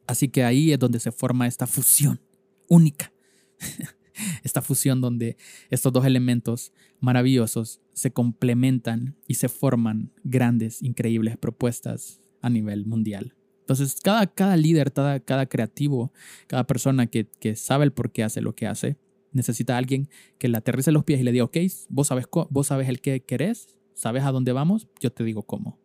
Así 0.07 0.29
que 0.29 0.43
ahí 0.43 0.71
es 0.71 0.79
donde 0.79 0.99
se 0.99 1.11
forma 1.11 1.47
esta 1.47 1.67
fusión 1.67 2.19
única. 2.67 3.11
esta 4.43 4.61
fusión 4.61 5.01
donde 5.01 5.37
estos 5.69 5.91
dos 5.91 6.05
elementos 6.05 6.71
maravillosos 6.99 7.81
se 7.93 8.11
complementan 8.11 9.15
y 9.27 9.35
se 9.35 9.49
forman 9.49 10.11
grandes, 10.23 10.81
increíbles 10.81 11.37
propuestas 11.37 12.21
a 12.41 12.49
nivel 12.49 12.85
mundial. 12.85 13.35
Entonces, 13.61 13.99
cada, 14.03 14.27
cada 14.27 14.55
líder, 14.57 14.93
cada, 14.93 15.19
cada 15.19 15.47
creativo, 15.47 16.13
cada 16.47 16.67
persona 16.67 17.07
que, 17.07 17.27
que 17.39 17.55
sabe 17.55 17.85
el 17.85 17.91
por 17.91 18.11
qué 18.11 18.23
hace 18.23 18.41
lo 18.41 18.53
que 18.53 18.67
hace, 18.67 18.97
necesita 19.31 19.75
a 19.75 19.77
alguien 19.79 20.07
que 20.37 20.47
le 20.47 20.57
aterrice 20.57 20.91
los 20.91 21.03
pies 21.03 21.19
y 21.19 21.23
le 21.23 21.31
diga, 21.31 21.45
ok, 21.45 21.57
vos 21.89 22.07
sabes, 22.07 22.25
vos 22.49 22.67
sabes 22.67 22.87
el 22.87 23.01
que 23.01 23.21
querés, 23.21 23.75
sabes 23.95 24.23
a 24.23 24.31
dónde 24.31 24.51
vamos, 24.51 24.87
yo 24.99 25.11
te 25.11 25.23
digo 25.23 25.43
cómo. 25.43 25.79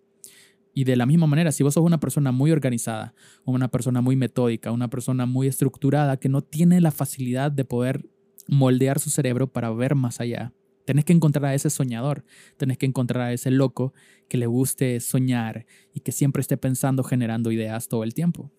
Y 0.75 0.85
de 0.85 0.97
la 0.97 1.07
misma 1.07 1.27
manera, 1.27 1.53
si 1.53 1.63
vos 1.63 1.75
sos 1.75 1.85
una 1.85 1.99
persona 1.99 2.33
muy 2.33 2.51
organizada, 2.51 3.15
una 3.45 3.69
persona 3.69 4.03
muy 4.03 4.17
metódica, 4.17 4.71
una 4.71 4.89
persona 4.89 5.27
muy 5.27 5.47
estructurada, 5.47 6.19
que 6.19 6.29
no 6.29 6.43
tiene 6.43 6.81
la 6.81 6.91
facilidad 6.91 7.51
de 7.51 7.65
poder 7.65 8.09
moldear 8.47 8.99
su 9.01 9.11
cerebro 9.11 9.47
para 9.53 9.71
ver 9.71 9.95
más 9.95 10.21
allá, 10.21 10.53
tenés 10.85 11.05
que 11.05 11.13
encontrar 11.13 11.47
a 11.47 11.55
ese 11.55 11.71
soñador, 11.71 12.25
tenés 12.57 12.79
que 12.79 12.87
encontrar 12.87 13.23
a 13.23 13.33
ese 13.33 13.51
loco 13.51 13.95
que 14.29 14.39
le 14.39 14.47
guste 14.47 15.01
soñar 15.01 15.67
y 15.95 16.01
que 16.01 16.13
siempre 16.13 16.41
esté 16.41 16.57
pensando, 16.57 17.03
generando 17.03 17.53
ideas 17.53 17.89
todo 17.89 18.05
el 18.05 18.15
tiempo, 18.15 18.51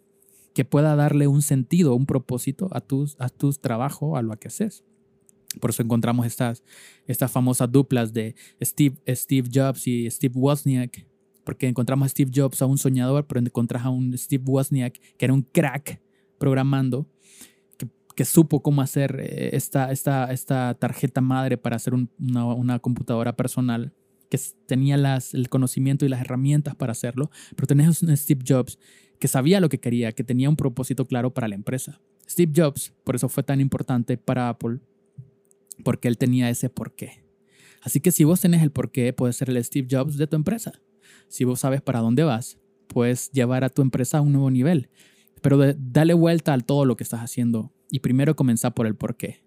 que 0.53 0.65
pueda 0.65 0.95
darle 0.95 1.27
un 1.27 1.41
sentido, 1.41 1.95
un 1.95 2.05
propósito 2.05 2.67
a 2.71 2.81
tus, 2.81 3.15
a 3.19 3.29
tus 3.29 3.59
trabajos, 3.59 4.17
a 4.17 4.21
lo 4.21 4.37
que 4.37 4.49
haces. 4.49 4.83
Por 5.59 5.71
eso 5.71 5.83
encontramos 5.83 6.25
estas, 6.25 6.63
estas 7.07 7.31
famosas 7.31 7.71
duplas 7.71 8.13
de 8.13 8.35
Steve, 8.61 8.95
Steve 9.09 9.49
Jobs 9.53 9.87
y 9.87 10.09
Steve 10.09 10.33
Wozniak, 10.35 11.05
porque 11.43 11.67
encontramos 11.67 12.05
a 12.05 12.09
Steve 12.09 12.31
Jobs 12.33 12.61
a 12.61 12.65
un 12.65 12.77
soñador, 12.77 13.27
pero 13.27 13.41
encontramos 13.41 13.85
a 13.85 13.89
un 13.89 14.17
Steve 14.17 14.43
Wozniak 14.45 14.99
que 15.17 15.25
era 15.25 15.33
un 15.33 15.41
crack 15.41 16.01
programando, 16.37 17.07
que, 18.15 18.25
supo 18.25 18.61
cómo 18.61 18.81
hacer 18.81 19.19
eh, 19.19 19.55
esta, 19.55 19.91
esta, 19.91 20.31
esta 20.31 20.75
tarjeta 20.75 21.21
madre 21.21 21.57
para 21.57 21.75
hacer 21.75 21.95
una, 21.95 22.45
una, 22.45 22.77
computadora 22.77 23.35
personal, 23.35 23.93
que 24.29 24.39
tenía 24.67 24.95
las, 24.95 25.33
el 25.33 25.49
conocimiento 25.49 26.05
y 26.05 26.09
las 26.09 26.21
herramientas 26.21 26.75
para 26.75 26.91
hacerlo, 26.91 27.31
pero 27.55 27.67
tenemos 27.67 28.03
un 28.03 28.15
Steve 28.15 28.43
Jobs 28.47 28.77
que 29.19 29.27
sabía 29.27 29.59
lo 29.59 29.69
que 29.69 29.79
quería, 29.79 30.11
que 30.11 30.23
tenía 30.23 30.49
un 30.49 30.55
propósito 30.55 31.07
claro 31.07 31.33
para 31.33 31.47
la 31.47 31.55
empresa. 31.55 31.99
Steve 32.29 32.51
Jobs, 32.55 32.93
por 33.03 33.15
eso 33.15 33.27
fue 33.27 33.43
tan 33.43 33.59
importante 33.59 34.17
para 34.17 34.49
Apple, 34.49 34.79
porque 35.81 36.07
él 36.07 36.17
tenía 36.17 36.49
ese 36.49 36.69
porqué. 36.69 37.23
Así 37.81 37.99
que 37.99 38.11
si 38.11 38.23
vos 38.23 38.39
tenés 38.39 38.61
el 38.61 38.71
porqué, 38.71 39.11
puedes 39.13 39.35
ser 39.35 39.49
el 39.49 39.63
Steve 39.63 39.87
Jobs 39.89 40.17
de 40.17 40.27
tu 40.27 40.35
empresa. 40.35 40.73
Si 41.27 41.43
vos 41.43 41.59
sabes 41.59 41.81
para 41.81 41.99
dónde 41.99 42.23
vas, 42.23 42.59
puedes 42.87 43.31
llevar 43.31 43.63
a 43.63 43.69
tu 43.69 43.81
empresa 43.81 44.19
a 44.19 44.21
un 44.21 44.33
nuevo 44.33 44.51
nivel. 44.51 44.89
Pero 45.41 45.57
dale 45.75 46.13
vuelta 46.13 46.53
a 46.53 46.59
todo 46.59 46.85
lo 46.85 46.95
que 46.95 47.03
estás 47.03 47.21
haciendo 47.21 47.73
y 47.89 47.99
primero 47.99 48.35
comenzá 48.35 48.71
por 48.71 48.85
el 48.85 48.95
porqué. 48.95 49.43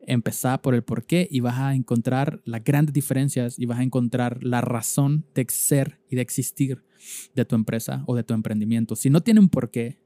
Empezá 0.00 0.60
por 0.62 0.74
el 0.74 0.84
porqué 0.84 1.26
y 1.30 1.40
vas 1.40 1.58
a 1.58 1.74
encontrar 1.74 2.40
las 2.44 2.62
grandes 2.62 2.92
diferencias 2.92 3.58
y 3.58 3.66
vas 3.66 3.80
a 3.80 3.82
encontrar 3.82 4.42
la 4.42 4.60
razón 4.60 5.24
de 5.34 5.46
ser 5.48 5.98
y 6.08 6.16
de 6.16 6.22
existir 6.22 6.84
de 7.34 7.44
tu 7.44 7.56
empresa 7.56 8.04
o 8.06 8.14
de 8.14 8.22
tu 8.22 8.34
emprendimiento. 8.34 8.94
Si 8.94 9.10
no 9.10 9.22
tiene 9.22 9.40
un 9.40 9.48
porqué, 9.48 9.98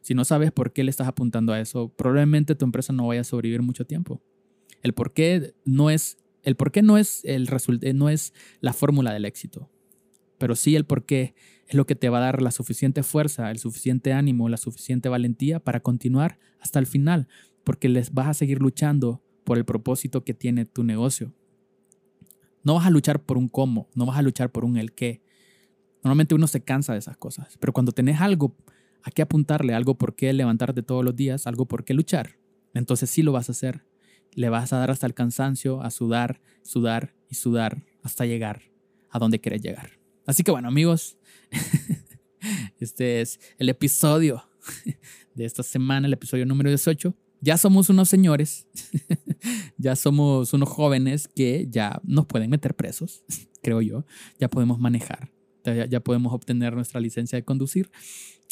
si 0.00 0.14
no 0.14 0.24
sabes 0.24 0.52
por 0.52 0.72
qué 0.72 0.84
le 0.84 0.90
estás 0.90 1.08
apuntando 1.08 1.52
a 1.52 1.60
eso, 1.60 1.88
probablemente 1.88 2.54
tu 2.54 2.64
empresa 2.64 2.92
no 2.92 3.06
vaya 3.06 3.22
a 3.22 3.24
sobrevivir 3.24 3.62
mucho 3.62 3.84
tiempo. 3.84 4.22
El 4.82 4.94
por 4.94 5.12
qué 5.12 5.54
no 5.64 5.90
es, 5.90 6.18
el 6.42 6.56
por 6.56 6.82
no 6.82 6.98
es, 6.98 7.24
el 7.24 7.48
no 7.94 8.08
es 8.08 8.34
la 8.60 8.72
fórmula 8.72 9.12
del 9.12 9.24
éxito, 9.24 9.70
pero 10.38 10.56
sí 10.56 10.74
el 10.74 10.84
por 10.84 11.06
qué 11.06 11.34
es 11.68 11.74
lo 11.74 11.86
que 11.86 11.94
te 11.94 12.08
va 12.08 12.18
a 12.18 12.22
dar 12.22 12.42
la 12.42 12.50
suficiente 12.50 13.02
fuerza, 13.02 13.50
el 13.50 13.58
suficiente 13.58 14.12
ánimo, 14.12 14.48
la 14.48 14.56
suficiente 14.56 15.08
valentía 15.08 15.60
para 15.60 15.80
continuar 15.80 16.38
hasta 16.60 16.78
el 16.78 16.86
final, 16.86 17.28
porque 17.64 17.88
les 17.88 18.12
vas 18.12 18.26
a 18.26 18.34
seguir 18.34 18.60
luchando 18.60 19.22
por 19.44 19.56
el 19.56 19.64
propósito 19.64 20.24
que 20.24 20.34
tiene 20.34 20.64
tu 20.64 20.82
negocio. 20.82 21.32
No 22.64 22.74
vas 22.74 22.86
a 22.86 22.90
luchar 22.90 23.22
por 23.22 23.38
un 23.38 23.48
cómo, 23.48 23.88
no 23.94 24.04
vas 24.06 24.18
a 24.18 24.22
luchar 24.22 24.50
por 24.50 24.64
un 24.64 24.76
el 24.76 24.92
qué. 24.92 25.22
Normalmente 26.02 26.34
uno 26.34 26.48
se 26.48 26.62
cansa 26.62 26.92
de 26.92 26.98
esas 26.98 27.16
cosas, 27.16 27.56
pero 27.60 27.72
cuando 27.72 27.92
tenés 27.92 28.20
algo 28.20 28.56
a 29.04 29.10
qué 29.10 29.22
apuntarle, 29.22 29.74
algo 29.74 29.96
por 29.96 30.16
qué 30.16 30.32
levantarte 30.32 30.82
todos 30.82 31.04
los 31.04 31.14
días, 31.14 31.46
algo 31.46 31.66
por 31.66 31.84
qué 31.84 31.94
luchar, 31.94 32.38
entonces 32.74 33.10
sí 33.10 33.22
lo 33.22 33.32
vas 33.32 33.48
a 33.48 33.52
hacer 33.52 33.84
le 34.34 34.48
vas 34.48 34.72
a 34.72 34.78
dar 34.78 34.90
hasta 34.90 35.06
el 35.06 35.14
cansancio, 35.14 35.82
a 35.82 35.90
sudar, 35.90 36.40
sudar 36.62 37.14
y 37.28 37.34
sudar 37.34 37.84
hasta 38.02 38.26
llegar 38.26 38.62
a 39.10 39.18
donde 39.18 39.40
quieres 39.40 39.62
llegar. 39.62 39.98
Así 40.26 40.42
que 40.42 40.50
bueno, 40.50 40.68
amigos, 40.68 41.18
este 42.80 43.20
es 43.20 43.40
el 43.58 43.68
episodio 43.68 44.44
de 45.34 45.44
esta 45.44 45.62
semana, 45.62 46.06
el 46.06 46.12
episodio 46.12 46.46
número 46.46 46.70
18. 46.70 47.14
Ya 47.40 47.56
somos 47.56 47.90
unos 47.90 48.08
señores, 48.08 48.68
ya 49.76 49.96
somos 49.96 50.52
unos 50.52 50.68
jóvenes 50.68 51.26
que 51.26 51.66
ya 51.68 52.00
nos 52.04 52.26
pueden 52.26 52.50
meter 52.50 52.76
presos, 52.76 53.24
creo 53.62 53.80
yo, 53.80 54.06
ya 54.38 54.48
podemos 54.48 54.78
manejar, 54.78 55.32
ya, 55.64 55.86
ya 55.86 55.98
podemos 55.98 56.32
obtener 56.32 56.74
nuestra 56.74 57.00
licencia 57.00 57.36
de 57.36 57.44
conducir, 57.44 57.90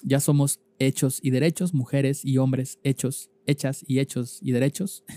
ya 0.03 0.19
somos 0.19 0.59
hechos 0.81 1.21
y 1.23 1.31
derechos, 1.31 1.73
mujeres 1.73 2.25
y 2.25 2.39
hombres 2.39 2.81
hechos 2.83 3.31
hechas 3.51 3.85
y 3.87 3.99
hechos 3.99 4.39
y 4.43 4.53
derechos. 4.53 5.05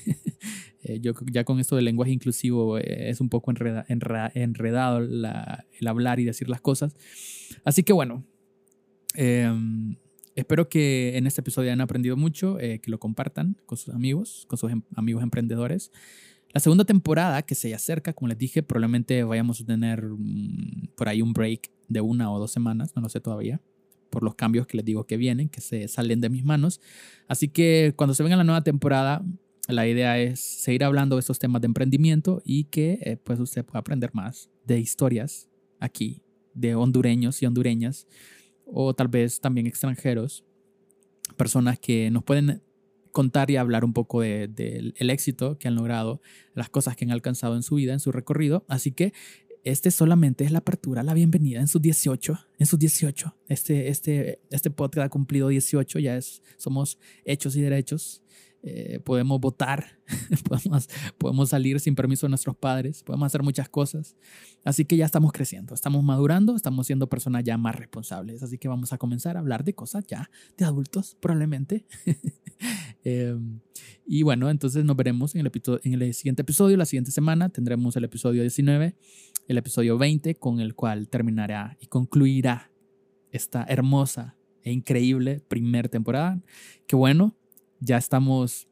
Eh, 0.86 1.00
yo 1.00 1.14
ya 1.32 1.46
con 1.46 1.62
esto 1.62 1.78
del 1.78 1.86
lenguaje 1.86 2.12
inclusivo 2.12 2.78
eh, 2.78 3.10
es 3.10 3.22
un 3.22 3.30
poco 3.30 3.54
enredado 3.88 4.98
el 4.98 5.88
hablar 5.88 6.20
y 6.20 6.26
decir 6.26 6.50
las 6.50 6.60
cosas. 6.60 6.94
Así 7.64 7.84
que 7.84 7.94
bueno, 7.94 8.26
em, 9.14 9.96
espero 10.36 10.68
que 10.68 11.16
en 11.16 11.26
este 11.26 11.40
episodio 11.40 11.70
hayan 11.70 11.80
aprendido 11.80 12.18
mucho, 12.18 12.60
eh, 12.60 12.80
que 12.80 12.92
lo 12.92 13.00
compartan 13.00 13.56
con 13.66 13.78
sus 13.78 13.96
amigos, 13.96 14.44
con 14.50 14.58
sus 14.58 14.72
em, 14.74 14.82
amigos 14.94 15.24
emprendedores. 15.24 15.90
La 16.54 16.60
segunda 16.60 16.84
temporada 16.84 17.44
que 17.44 17.56
se 17.56 17.74
acerca, 17.74 18.12
como 18.12 18.28
les 18.28 18.38
dije, 18.38 18.62
probablemente 18.62 19.24
vayamos 19.24 19.62
a 19.62 19.66
tener 19.66 20.04
mm, 20.04 20.90
por 20.98 21.08
ahí 21.08 21.22
un 21.22 21.32
break 21.32 21.72
de 21.88 22.02
una 22.02 22.30
o 22.30 22.40
dos 22.40 22.52
semanas, 22.52 22.94
no 22.94 23.04
lo 23.04 23.08
sé 23.08 23.22
todavía 23.22 23.62
por 24.14 24.22
los 24.22 24.36
cambios 24.36 24.68
que 24.68 24.78
les 24.78 24.86
digo 24.86 25.05
que 25.05 25.18
vienen, 25.18 25.49
que 25.49 25.59
se 25.59 25.88
salen 25.88 26.22
de 26.22 26.30
mis 26.30 26.45
manos. 26.45 26.80
Así 27.28 27.47
que 27.47 27.93
cuando 27.95 28.14
se 28.14 28.22
venga 28.22 28.36
la 28.36 28.43
nueva 28.43 28.61
temporada, 28.61 29.26
la 29.68 29.88
idea 29.88 30.20
es 30.20 30.39
seguir 30.39 30.84
hablando 30.84 31.16
de 31.16 31.22
estos 31.22 31.39
temas 31.39 31.64
de 31.64 31.66
emprendimiento 31.66 32.39
y 32.45 32.66
que 32.66 32.99
eh, 33.01 33.18
pues 33.18 33.39
usted 33.39 33.66
pueda 33.66 33.80
aprender 33.80 34.11
más 34.14 34.51
de 34.66 34.80
historias 34.80 35.49
aquí, 35.80 36.22
de 36.53 36.76
hondureños 36.76 37.41
y 37.41 37.47
hondureñas, 37.47 38.05
o 38.66 38.93
tal 38.93 39.07
vez 39.07 39.41
también 39.41 39.66
extranjeros, 39.66 40.45
personas 41.36 41.80
que 41.80 42.11
nos 42.11 42.24
pueden 42.24 42.61
contar 43.11 43.49
y 43.49 43.57
hablar 43.57 43.84
un 43.84 43.93
poco 43.93 44.22
del 44.22 44.53
de, 44.53 44.93
éxito 44.99 45.57
que 45.57 45.68
han 45.68 45.76
logrado, 45.76 46.22
las 46.53 46.70
cosas 46.70 46.95
que 46.95 47.05
han 47.05 47.11
alcanzado 47.11 47.55
en 47.55 47.64
su 47.64 47.76
vida, 47.76 47.93
en 47.93 47.99
su 47.99 48.11
recorrido. 48.11 48.64
Así 48.68 48.91
que 48.91 49.11
este 49.64 49.91
solamente 49.91 50.43
es 50.43 50.51
la 50.51 50.59
apertura, 50.59 51.03
la 51.03 51.14
bienvenida 51.14 51.59
en 51.59 51.68
sus 51.68 51.82
18, 51.82 52.38
en 52.59 52.66
sus 52.66 52.78
18. 52.80 53.36
Este, 53.47 53.88
este, 53.88 54.41
este 54.49 54.70
podcast 54.70 55.05
ha 55.05 55.09
cumplido 55.09 55.47
18, 55.47 55.99
ya 55.99 56.18
es, 56.18 56.41
somos 56.57 56.99
hechos 57.24 57.55
y 57.55 57.61
derechos. 57.61 58.22
Eh, 58.66 59.01
podemos 59.03 59.41
votar, 59.41 59.99
podemos, 60.47 60.88
podemos 61.18 61.49
salir 61.49 61.82
sin 61.82 61.95
permiso 61.95 62.26
de 62.26 62.30
nuestros 62.30 62.55
padres, 62.55 63.03
podemos 63.03 63.26
hacer 63.26 63.43
muchas 63.43 63.68
cosas. 63.68 64.16
Así 64.64 64.86
que 64.86 64.95
ya 64.95 65.05
estamos 65.05 65.32
creciendo, 65.34 65.74
estamos 65.74 66.03
madurando, 66.03 66.55
estamos 66.55 66.88
siendo 66.88 67.07
personas 67.07 67.43
ya 67.43 67.57
más 67.57 67.76
responsables. 67.76 68.41
Así 68.43 68.57
que 68.57 68.68
vamos 68.68 68.93
a 68.93 68.97
comenzar 68.97 69.36
a 69.36 69.39
hablar 69.39 69.64
de 69.64 69.74
cosas 69.76 70.05
ya 70.07 70.30
de 70.57 70.66
adultos, 70.66 71.18
probablemente. 71.20 71.86
Em, 73.04 73.60
y 74.06 74.24
bueno, 74.24 74.49
entonces 74.49 74.86
nos 74.86 74.95
veremos 74.95 75.36
en 75.36 75.41
el, 75.41 75.51
en 75.84 76.01
el 76.01 76.14
siguiente 76.14 76.41
episodio. 76.41 76.78
La 76.78 76.86
siguiente 76.86 77.12
semana 77.12 77.49
tendremos 77.49 77.95
el 77.95 78.04
episodio 78.04 78.41
19, 78.41 78.95
el 79.47 79.58
episodio 79.58 79.97
20, 79.97 80.36
con 80.36 80.60
el 80.60 80.76
cual 80.76 81.10
terminará 81.10 81.78
y 81.80 81.88
concluirá 81.88 82.72
esta 83.32 83.66
hermosa 83.68 84.36
e 84.62 84.72
increíble 84.72 85.41
primera 85.47 85.89
temporada. 85.89 86.41
Que 86.88 86.95
bueno, 86.95 87.36
ya 87.80 87.97
estamos 87.97 88.68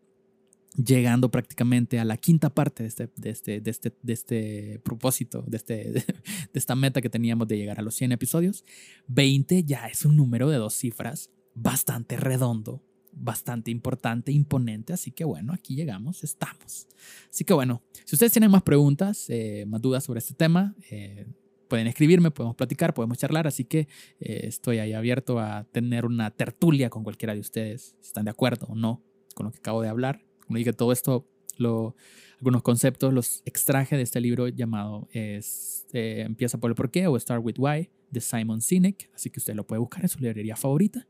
llegando 0.76 1.30
prácticamente 1.30 2.00
a 2.00 2.06
la 2.06 2.18
quinta 2.18 2.50
parte 2.50 2.84
de 2.84 2.90
este, 2.90 3.10
de 3.16 3.30
este, 3.30 3.62
de 3.62 3.72
este, 3.72 3.94
de 4.02 4.14
este 4.14 4.80
propósito, 4.84 5.44
de, 5.48 5.58
este, 5.58 5.92
de 5.92 6.06
esta 6.54 6.76
meta 6.76 7.02
que 7.02 7.10
teníamos 7.10 7.48
de 7.48 7.58
llegar 7.58 7.80
a 7.80 7.82
los 7.82 7.96
100 7.96 8.14
episodios. 8.14 8.64
20 9.08 9.64
ya 9.64 9.88
es 9.88 10.06
un 10.06 10.16
número 10.16 10.50
de 10.50 10.58
dos 10.58 10.74
cifras 10.74 11.30
bastante 11.54 12.16
redondo, 12.16 12.82
bastante 13.14 13.72
importante, 13.72 14.32
imponente. 14.32 14.94
Así 14.94 15.12
que 15.12 15.24
bueno, 15.24 15.54
aquí 15.54 15.76
llegamos, 15.76 16.24
estamos. 16.24 16.88
Así 17.30 17.44
que 17.44 17.54
bueno, 17.54 17.82
si 18.06 18.16
ustedes 18.16 18.32
tienen 18.32 18.52
más 18.52 18.64
preguntas, 18.64 19.26
eh, 19.30 19.66
más 19.68 19.82
dudas 19.82 20.04
sobre 20.04 20.20
este 20.20 20.34
tema, 20.34 20.76
eh, 20.90 21.28
pueden 21.68 21.88
escribirme, 21.88 22.32
podemos 22.32 22.56
platicar, 22.56 22.94
podemos 22.94 23.18
charlar, 23.18 23.48
así 23.48 23.64
que 23.64 23.88
eh, 24.20 24.42
estoy 24.44 24.80
ahí 24.80 24.94
abierto 24.94 25.40
a 25.40 25.66
tener 25.72 26.06
una 26.06 26.32
tertulia 26.32 26.90
con 26.90 27.04
cualquiera 27.04 27.34
de 27.34 27.40
ustedes, 27.40 27.96
si 28.02 28.08
están 28.08 28.26
de 28.26 28.32
acuerdo 28.32 28.68
o 28.68 28.76
no 28.76 29.02
con 29.34 29.46
lo 29.46 29.52
que 29.52 29.60
acabo 29.60 29.82
de 29.82 29.88
hablar. 29.88 30.22
Como 30.46 30.58
dije, 30.58 30.74
todo 30.74 30.92
esto, 30.92 31.26
lo, 31.58 31.96
algunos 32.40 32.62
conceptos 32.62 33.14
los 33.14 33.42
extraje 33.46 33.96
de 33.96 34.04
este 34.04 34.20
libro 34.20 34.50
llamado 34.50 35.08
es, 35.12 35.88
Empieza 35.94 36.58
por 36.58 36.72
el 36.72 36.76
porqué 36.76 37.08
o 37.08 37.20
Start 37.20 37.44
with 37.44 37.56
Why 37.58 37.90
de 38.10 38.22
Simon 38.22 38.62
Sinek, 38.62 39.10
así 39.14 39.30
que 39.30 39.40
usted 39.40 39.56
lo 39.56 39.66
puede 39.66 39.80
buscar 39.80 40.04
en 40.04 40.10
su 40.10 40.20
librería 40.20 40.56
favorita 40.56 41.08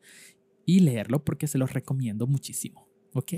y 0.72 0.80
leerlo 0.80 1.24
porque 1.24 1.48
se 1.48 1.58
los 1.58 1.74
recomiendo 1.74 2.28
muchísimo, 2.28 2.88
¿ok? 3.14 3.34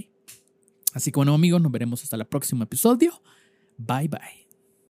Así 0.94 1.12
que 1.12 1.18
bueno 1.18 1.34
amigos, 1.34 1.62
nos 1.62 1.72
veremos 1.72 2.04
hasta 2.04 2.16
el 2.16 2.26
próximo 2.26 2.64
episodio. 2.64 3.12
Bye 3.78 4.08
bye. 4.08 4.43